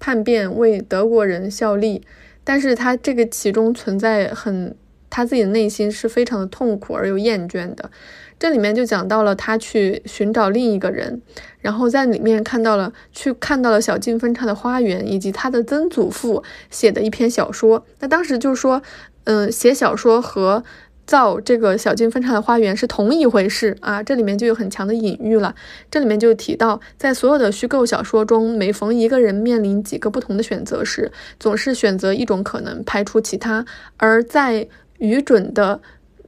[0.04, 2.02] 叛变为德国人效力，
[2.44, 4.76] 但是他这个其中存在很，
[5.08, 7.90] 他自己的内心是非常的痛苦而又厌倦的。
[8.38, 11.22] 这里面就讲到了他去寻找另一个人，
[11.60, 17.86] 然后在里面看到了去看到了小径分岔的花园，以及他的曾祖父写的一篇小说。
[18.00, 18.82] 那当时就说，
[19.24, 20.62] 嗯，写小说和。
[21.06, 25.54] 造这个小径分叉的花园是同一回事啊，这里面就有很强的隐喻了。
[25.90, 33.64] 这里面就提到，在所有的虚构小说中，每逢一个人面临几个不同的选择时，总是选择一种可能，排除其他。
[33.96, 34.66] 而在
[34.98, 35.80] 愚准的。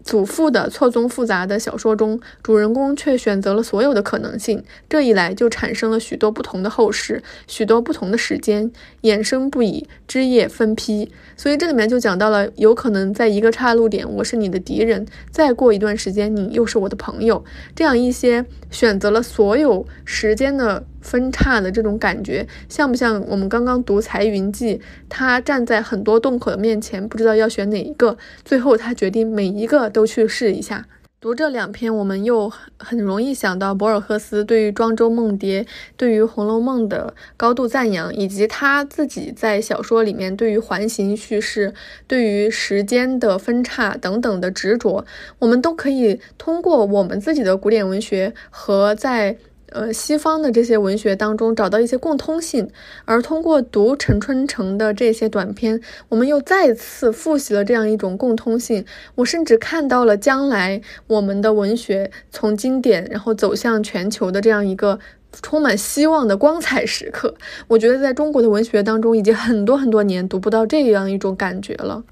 [0.07, 4.63] 祖父的错综复杂的小说中，主人公却选择了所有的可能性。
[4.89, 8.71] 这一来，就产生了许多不同的后世，许多不同的时间，
[9.03, 11.11] 衍生不已，枝叶分批。
[11.37, 17.45] 所以这里面就讲到了，有可能在一个岔路点，我是你的敌人；再过一段时间，你又是我的朋友。
[17.75, 20.85] 这样一些选择了所有时间的。
[21.07, 24.77] 分叉的这种感觉，像不像我们刚刚读《彩云记》？
[25.09, 30.87] 他站在很多洞口的面前，不知道要选哪一个，最后他决定每一个都去试一下。
[31.19, 35.63] 读这两篇，我们又很容易想到博尔赫斯对于《庄周梦蝶》、
[35.97, 41.73] 对于《红楼梦》的高度赞扬，以及他自己在小说里面对于环形叙事、
[42.07, 45.05] 对于时间的分叉等等的执着。
[45.39, 49.39] 我们都可以通过我们自己的古典文学和在。
[49.71, 52.71] 呃，西方的这些文学当中找到一些共通性，
[53.05, 58.85] 而通过读陈春成的这些短篇，我们又再次复习了这样一种共通性。
[59.17, 64.99] 我甚至看到了将来我们的文学从经典然后走向全球的这样一个
[65.43, 67.35] 充满希望的光彩时刻。
[67.69, 72.05] 我觉得在中国的文学当中，已经很多很多年读不到这样一种感觉了。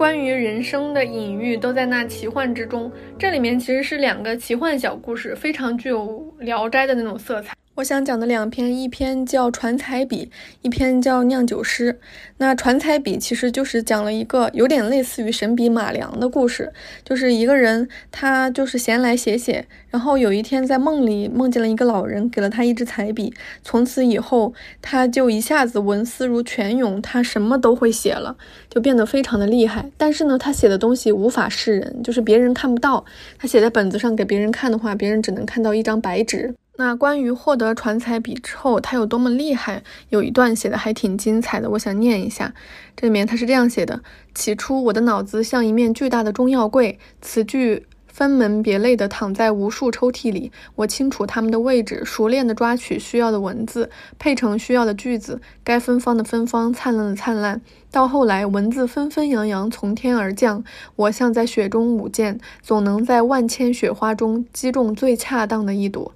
[0.00, 7.54] 关于人生的隐喻都在那奇幻之中，这里面其实是两个奇幻小故事，非常具有《聊斋》的那种色彩。
[7.76, 10.26] 我想讲的两篇，一篇叫《传彩笔》，
[10.60, 11.92] 一篇叫《酿酒师》。
[12.36, 16.72] 那《传彩笔》其实就是讲了一个有点类似于神笔马良的故事，
[17.04, 24.52] 就是一个人他就是闲来写写，然后有一天在梦里梦见了一个老人，给了他一支彩笔，从此以后
[24.82, 28.36] 他就一下子文思如泉涌，他什么都会写了，
[28.68, 29.88] 就变得非常的厉害。
[29.96, 33.06] 但是呢，他写的东西无法示人，就是别人看不到。
[33.38, 36.54] 他写在本子上给别人看的话，别人只能看到一张白纸。
[36.80, 42.54] 那关于获得传彩笔之后他有多么厉害，有一段写的还挺精彩的，我想念一下。
[42.96, 44.00] 这里面他是这样写的：
[44.34, 57.60] 起初我的脑子像一面巨大的中药柜，词句分门别类地躺在无数抽屉里，我清楚它们的位置，熟练地抓取需要的文字，配成需要的句子，该芬芳的芬芳，灿烂的灿烂。
[57.90, 60.64] 到后来，文字纷纷扬扬从天而降，
[60.96, 66.14] 我像在雪中舞剑，总能在万千雪花中击中最恰当的一朵。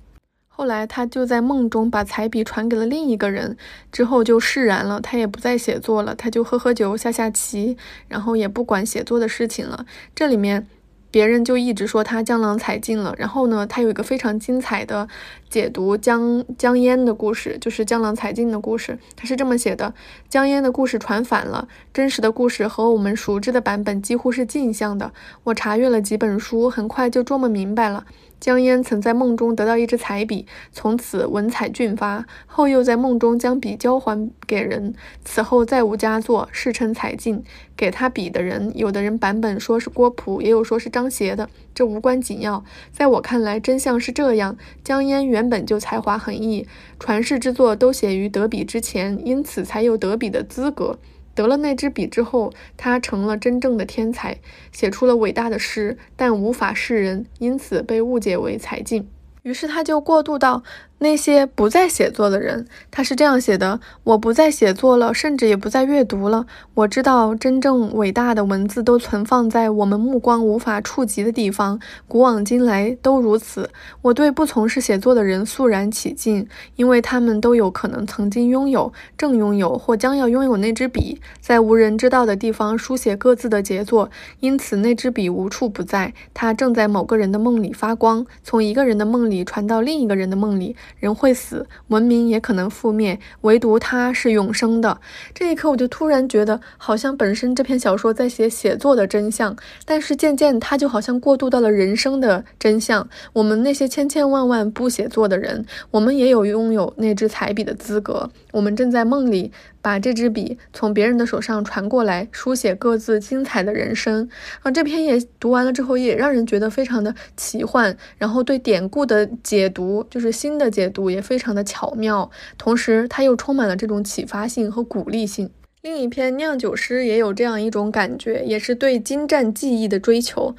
[0.56, 3.56] 后来，他就在梦中把彩笔传给了另一个人，
[3.90, 5.00] 之后就释然了。
[5.00, 7.76] 他也不再写作了，他就喝喝酒、下下棋，
[8.08, 9.84] 然后也不管写作的事情了。
[10.14, 10.66] 这里面。
[11.10, 15.08] 别人就一直说他江郎才尽了，然后呢，他有一个非常精彩的
[15.54, 18.98] 解读江江烟的故事，就是江郎才尽的故事。
[19.14, 19.94] 他是这么写的：
[20.28, 25.12] 江烟的故事传反了，真实的故事和我们熟知的版本几乎是镜像的。
[25.44, 28.04] 我查阅了几本书，很快就琢磨明白了。
[28.40, 34.92] 江烟曾在梦中得到一支彩笔，从此文采俊发，后又在梦中将笔交还给人，
[35.24, 37.44] 此后再无佳作，世称才尽。
[37.76, 42.64] 给他笔的人，有的人版本说是郭璞，也有说是张协的，这无关紧要。
[42.92, 46.66] 在我看来，真相是这样：江淹原本就才华横溢，
[46.98, 50.98] 传世之作都写于得笔之前，因此才有得笔的资格。
[51.34, 54.38] 得了那支笔之后，他成了真正的天才，
[54.70, 59.08] 写出了伟大的诗，但无法示人，因此被误解为才尽。
[59.42, 60.62] 于是他就过渡到。
[61.04, 66.46] 那些不再写作的人，他是这样写的：我不再写作了，甚至也不再阅读了。
[66.72, 71.78] 我知道，真正伟大的文字都存放在我们目光无法触及的地方，
[72.08, 73.68] 古往今来都如此。
[74.00, 84.08] 我对不从事写作的人肃然起敬，因为他们都有可能曾经拥有、正拥有或将要拥有那支笔，在无人知道的地方书写各自的杰作。
[84.40, 90.74] 因此，那支笔无处不在，它正在某个人的梦里发光，从一个人的梦里传到另一个人的梦里。
[90.98, 95.00] 人会死，文明也可能覆灭，唯独他是永生的。
[95.34, 103.06] 这一刻，我就突然觉得，好像本身这篇小说在写写作的真相，但是渐渐，它就好像过渡到了人生的真相。
[103.32, 108.30] 我们那些千千万万不写作的人，我们也有拥有那支彩笔的资格。
[108.52, 109.52] 我们正在梦里。
[109.84, 114.26] 把这支笔从别人的手上传过来，书写各自精彩的人生。
[114.62, 117.94] 啊，这篇也读完了之后，也让人觉得非常的奇幻。
[118.16, 122.30] 然后对典故的解读，就是新的解读，也非常的巧妙。
[122.56, 125.50] 同时，它又充满了这种启发性和鼓励性。
[125.82, 130.56] 另一篇《酿酒师》也有这样一种感觉，也是对精湛技艺的追求。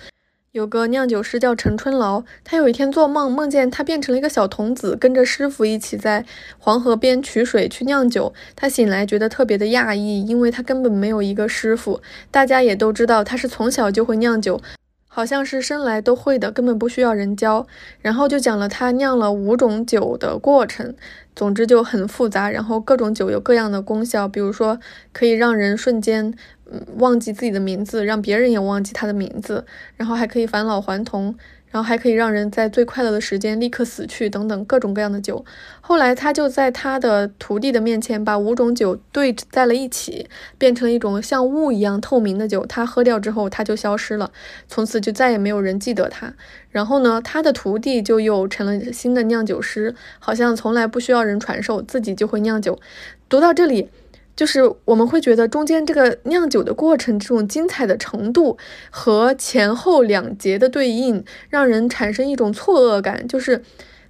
[0.56, 6.24] 有个酿酒师叫陈春劳，他有一天做梦，梦见他变成了一个小童子，跟着师傅一起在
[6.58, 8.34] 黄河边取水去酿酒。
[8.56, 12.00] 他醒来觉得特别的讶异，因为他根本没有一个师傅。
[12.32, 14.62] 大家也都知道他是从小就会酿酒，
[15.10, 17.68] 好像是生来都会的，根本不需要人教。
[18.00, 20.96] 然后就讲了他酿了五种酒的过程。
[21.36, 24.80] 总之就很复杂，然后各种酒有各样的功效，比如说
[25.12, 26.34] 可以让人瞬间
[26.72, 29.66] 嗯忘记自己的名字，让别人也忘记他的名字，
[29.98, 31.36] 然后还可以返老还童。
[31.72, 35.44] 然后还可以让人在最快乐的时间立刻死去，等等各种各样的酒。
[35.82, 42.66] 后来他就在他的徒弟的面前把五种酒兑在了一起，变成了一种像雾一样透明的酒。
[42.66, 44.32] 他喝掉之后，他就消失了，
[44.70, 46.34] 从此就再也没有人记得他。
[46.70, 52.80] 然后呢，他的徒弟就又成了新的酿酒师，好像从来不需要人传授，自己就会酿酒。
[53.28, 53.90] 读到这里。
[54.36, 58.58] 就是我们会觉得中间这个酿酒的过程，这种精彩的程度
[58.90, 63.64] 和前后两节的对应，让人产生一种错愕感，就是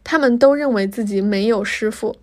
[0.03, 2.15] 他们都认为自己没有师傅。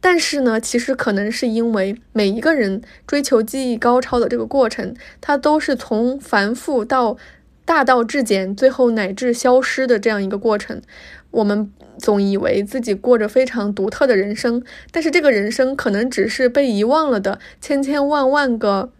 [0.00, 7.16] 但是呢，其实可能是因为每一个人追求技艺高超的这个过程，它都是从繁复到
[7.64, 10.80] 大道至简，最后乃至消失的这样一个过程。
[11.30, 18.92] 我们总以为自己过着非常独特的人生，但是这个人生可能只是被遗忘了的千千万万个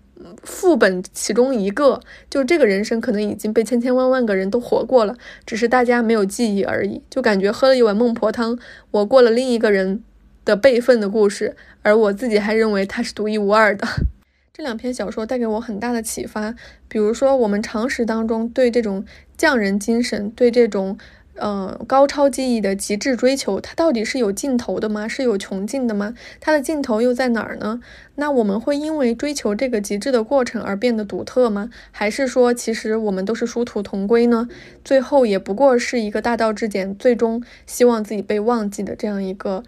[0.42, 2.00] 副本其中一个。
[2.28, 7.00] 就这个人生可能已经被千千万万个人都活过了，只是大家没有记忆而已。
[7.08, 8.58] 就感觉喝了一碗孟婆汤，
[8.90, 10.02] 我过了另一个人
[10.44, 13.86] 的辈分的故事，而我自己还认为它是独一无二的。
[14.52, 16.52] 这两篇小说带给我很大的启发，
[16.88, 19.04] 比如说我们常识当中对这种
[19.36, 20.98] 匠人精神，对这种。
[21.38, 25.08] 呃，高超技艺的极致追求，它到底是有尽头的吗？
[25.08, 26.14] 是有穷尽的吗？
[26.40, 27.80] 它的尽头又在哪儿呢？
[28.16, 31.70] 那我们会因为追求这个极致的过程而变得独特吗？
[31.90, 34.48] 还是说，其实我们都是殊途同归呢？
[34.84, 39.62] 最后也不过是一个大道至简，最终希望自己被忘记的这样一个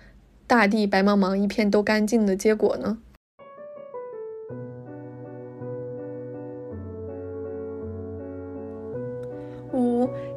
[0.47, 2.99] 大地白茫茫一片都干净的结果呢？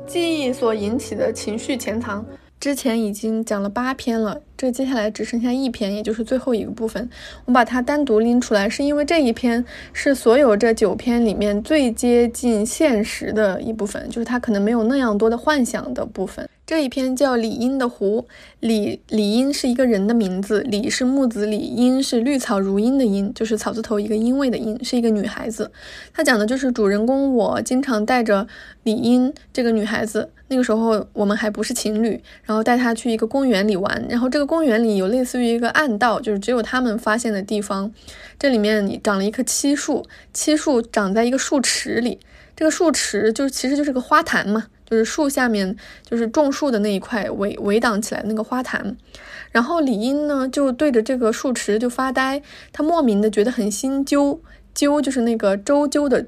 [0.06, 2.26] 记忆所引起的情绪潜藏，
[2.64, 7.10] 之前已经讲了八篇了，这接下来只剩下一篇，也就是最后一个部分。
[7.44, 16.48] 我把它单独拎出来，是因为这一篇是所有这九篇里面最接近现实的一部分，就是它可能没有那样多的幻想的部分。
[16.66, 18.26] 这一篇叫李英的湖，
[18.62, 25.70] 李李英是一个人的名字，李是木子李，英是绿草如茵的茵，就是草字头一个因为的因，是一个女孩子。
[26.14, 28.48] 她讲的就是主人公我经常带着
[28.84, 37.92] 李英这个女孩子，那个时候我们还不是情侣，然后带他去一个公园里玩，然后这个公园里有类似于一个暗道，就是只有他们发现的地方。
[38.38, 42.20] 这里面你长了一棵漆树，漆树长在一个树池里，
[42.56, 44.68] 这个树池就是其实就是个花坛嘛。
[44.86, 45.76] 就是树下面，
[46.08, 48.96] 就是种树的那一块围围挡起来那个花坛，
[49.52, 54.40] 然后李英呢就对着这个树池就发呆，他莫名的觉得很心揪，
[54.76, 56.28] 揪就是那个周揪的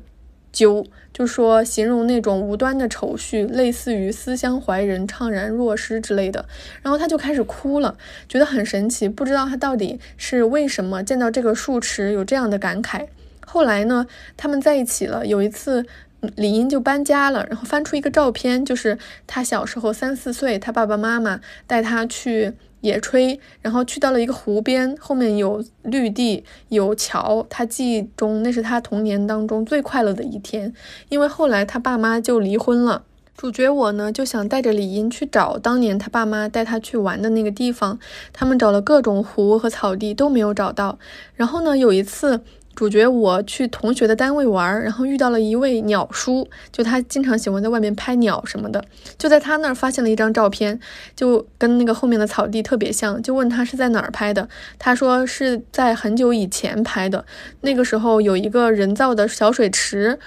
[0.56, 6.46] 揪，就说形容那种无端的愁绪，类似于思乡怀人、怅然若失之类的。
[6.82, 7.98] 然后他就开始哭了，
[8.30, 13.08] 觉得很神奇，不知道他到底是为什么见到这个树池有这样的感慨。
[13.46, 15.86] 后来呢，他们在一起了，有一次。
[16.36, 27.46] 李英就搬家了，然后翻出一个照片，就是他小时候三四岁，他爸爸妈妈带他去野炊，然后去到了一个湖边，后面有绿地，有桥。
[27.50, 30.74] 他记忆中那是他童年当中最快乐的一天，
[31.10, 33.04] 因为后来他爸妈就离婚了。
[33.36, 38.00] 主角我呢就想带着李英去找当年他爸妈带他去玩的那个地方，
[38.32, 40.98] 他们找了各种湖和草地都没有找到。
[41.36, 42.42] 然后呢有一次。
[42.76, 48.84] 主角我去同学的单位玩，然后遇到了一位鸟叔，就他经常喜欢在外面拍鸟什么的，
[49.18, 50.80] 就在他那儿发现了一张照片，
[51.16, 57.26] 就跟那个后面的草地特别像，就问他是在哪儿拍的，他说是在很久以前拍的，
[57.62, 60.20] 那个时候有一个人造的小水池，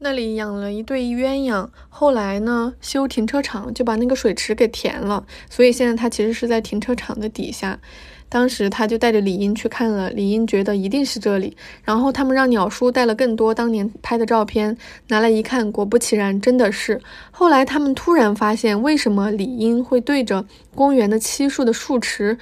[0.00, 7.80] 那里养了一对鸳鸯，后来呢修停车场就把那个水池给填了，所以现在他其实是在停车场的底下。
[8.28, 11.56] 当时他就带着李英去看了，李英觉得一定是这里。
[11.82, 14.76] 然后他们让鸟叔带了更多当年拍的照片，
[15.08, 17.00] 拿来一看，果不其然，真的是。
[17.30, 22.36] 后来他们突然发现，为什么李英会对着公园的漆树的树池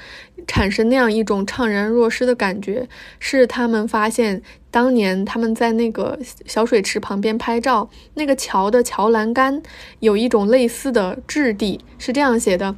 [0.47, 2.89] 产生那样一种怅然若失的感觉？
[3.21, 9.63] 是他们发现，当年他们在那个小水池旁边拍照，那个桥的桥栏杆
[10.01, 12.75] 有一种类似的质地，是这样写的。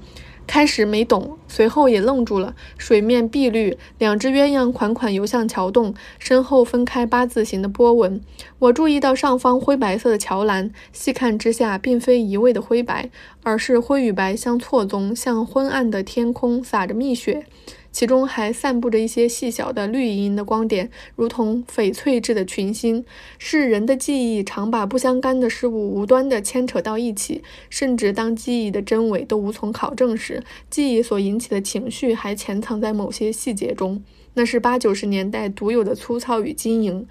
[0.49, 2.57] 开始没懂，随后也愣住了。
[2.79, 8.21] 水面碧绿，两只鸳鸯款款游向桥洞，身后分开八字形的波纹。
[8.59, 13.11] 我注意到上方灰白色的桥栏，细看之下，并非一味的灰白，
[13.43, 17.45] 而是灰与白相错综，像昏暗的天空洒着蜜雪。
[17.91, 23.05] 其中还散布着一些细小的绿莹莹的光点，如同翡翠制的群星。
[23.39, 34.05] 是人的记忆常把不相干的事物无端地牵扯到一起，甚至当记忆的真伪都无从考证时，记忆所引起的情绪还潜藏在某些细节中。
[34.35, 37.05] 那是八九十年代独有的粗糙与晶莹，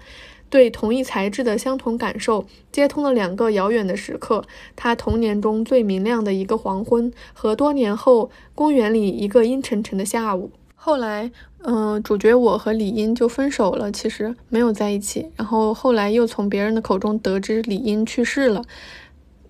[0.48, 10.50] 对同一材质的相同感受，接通了两个遥远的时刻：他童年中最明亮的一个黄昏，和多年后公园里一个阴沉沉的下午。
[10.88, 11.30] 后来，
[11.64, 15.30] 嗯，主角我和李英就分手了，其实没有在一起。
[15.36, 18.64] 然后后来又从别人的口中得知李英去世了。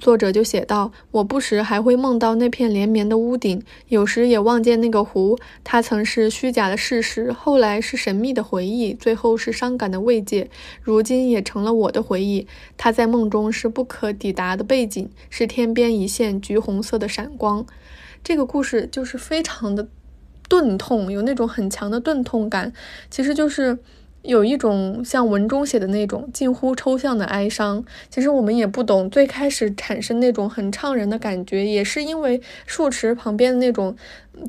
[0.01, 5.39] 作者就写道：“我不时还会梦到那片连绵的屋顶，有时也望见那个湖。
[5.63, 10.51] 它曾是虚假的事实，后来是神秘的回忆，最后是伤感的慰藉，
[10.83, 12.49] 如今也成了我的回忆。
[12.77, 17.65] 它在梦中是不可抵达的背景，是天边一线橘红色的闪光。”
[18.25, 19.87] 这个故事就是非常的
[20.49, 22.73] 钝痛，有那种很强的钝痛感，
[23.11, 23.79] 其实就是。
[24.23, 29.09] 有一种像文中写的那种近乎抽象的哀伤，其实我们也不懂。
[29.09, 33.97] 最开始产生那种很怅然的感觉，也是因为树池旁边的那种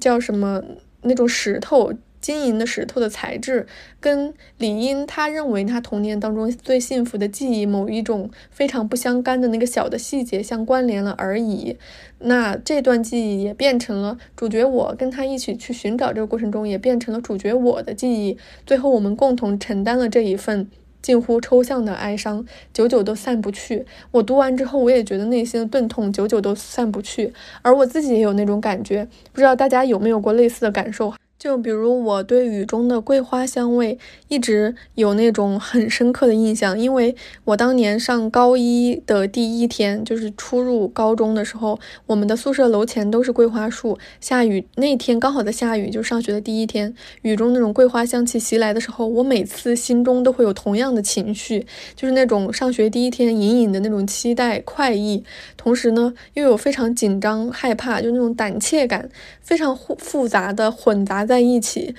[0.01, 0.61] 叫什么
[1.03, 1.93] 那种石头。
[2.21, 3.65] 晶莹的石头的材质，
[3.99, 11.77] 跟李英他认为他童年当中最幸福的记忆某一种非常不相干的那个小的细节相关联了而已。
[12.19, 18.37] 那这段记忆也变成了主角我跟他一起去寻找这个过程中，也变成了主角我的记忆。
[18.65, 20.69] 最后我们共同承担了这一份
[21.01, 23.85] 近乎抽象的哀伤，久久都散不去。
[24.11, 31.13] 我读完之后，我也觉得内心的钝痛久久都散不去，而我自己也有那种感觉，不知道大家有没有过类似的感受？
[31.39, 37.15] 就比如我对雨中的桂花香味一直有那种很深刻的印象，因为
[37.45, 43.97] 我当年上高一的第一天，就是初入高中的时候，我们的宿舍楼前都是桂花树。
[44.19, 51.65] 下雨那天刚好在下雨，就上学的第一天，雨中那种桂花香气袭来的时候，我每次心中都会有同样的情绪，
[51.95, 55.23] 就是那种上学第一天隐隐的那种期待、快意，
[55.55, 59.09] 同时呢又有非常紧张、害怕，就那种胆怯感，
[59.39, 61.28] 非常复杂的混杂。
[61.29, 61.93] 在一起，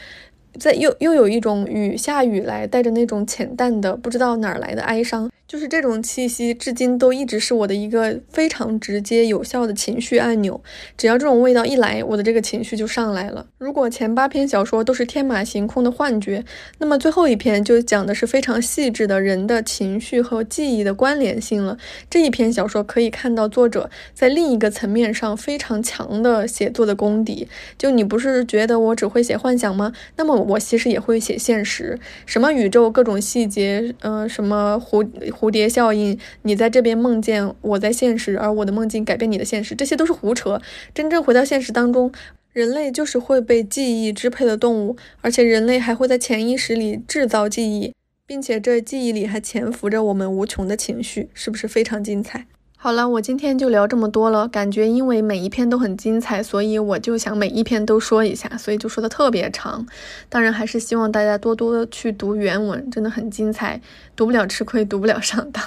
[0.58, 5.30] 在又又有一种雨下雨来，带着那种浅淡的不知道哪儿来的哀伤。
[5.50, 10.62] 就是这种气息，至今都一直是我的一个非常直接有效的情绪按钮。
[10.96, 13.44] 只要这种味道一来，我的这个情绪就上来了。
[13.58, 16.44] 如果前八篇小说都是天马行空的幻觉，
[16.78, 21.76] 那么最后一篇就讲的是非常细致的人的情绪和记忆的关联性了。
[22.08, 27.48] 这一篇小说可以看到作者在另一个层面上非常强的写作的功底。
[27.76, 29.92] 就你不是觉得我只会写幻想吗？
[30.14, 35.04] 那么我其实也会写现实，什么宇宙各种细节，嗯，什么蝴。
[35.40, 40.60] 蝴蝶效应，你在这边梦见我在现实，而我的梦境改变你的现实，这些都是胡扯。
[40.92, 42.12] 真正回到现实当中，
[42.52, 47.94] 人类就是会被记忆支配的动物，而且人类还会在潜意识里制造记忆，
[48.26, 52.44] 并且这记忆里还潜伏着我们无穷的情绪，是不是非常精彩？
[52.82, 54.48] 好了，我今天就聊这么多了。
[54.48, 59.86] 感觉因为每一篇都很精彩，所以我就想每一篇都说一下，所以就说的特别长。
[60.30, 63.78] 当然，还是希望大家多多去读原文，真的很精彩。
[64.20, 65.64] 读不了吃亏，读不了上当。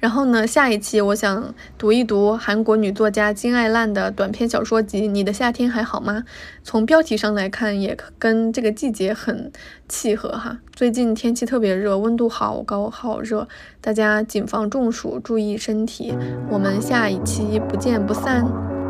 [0.00, 6.24] 然后呢，下一期我想读一读韩国女作家金爱烂的短篇小说集《你的夏天还好吗》。
[6.64, 9.52] 从标题上来看，也跟这个季节很
[9.88, 10.58] 契合哈。
[10.72, 13.46] 最近天气特别热，温度好高好热，
[13.80, 16.12] 大家谨防中暑，注意身体。
[16.50, 18.83] 我们下一期不见不散。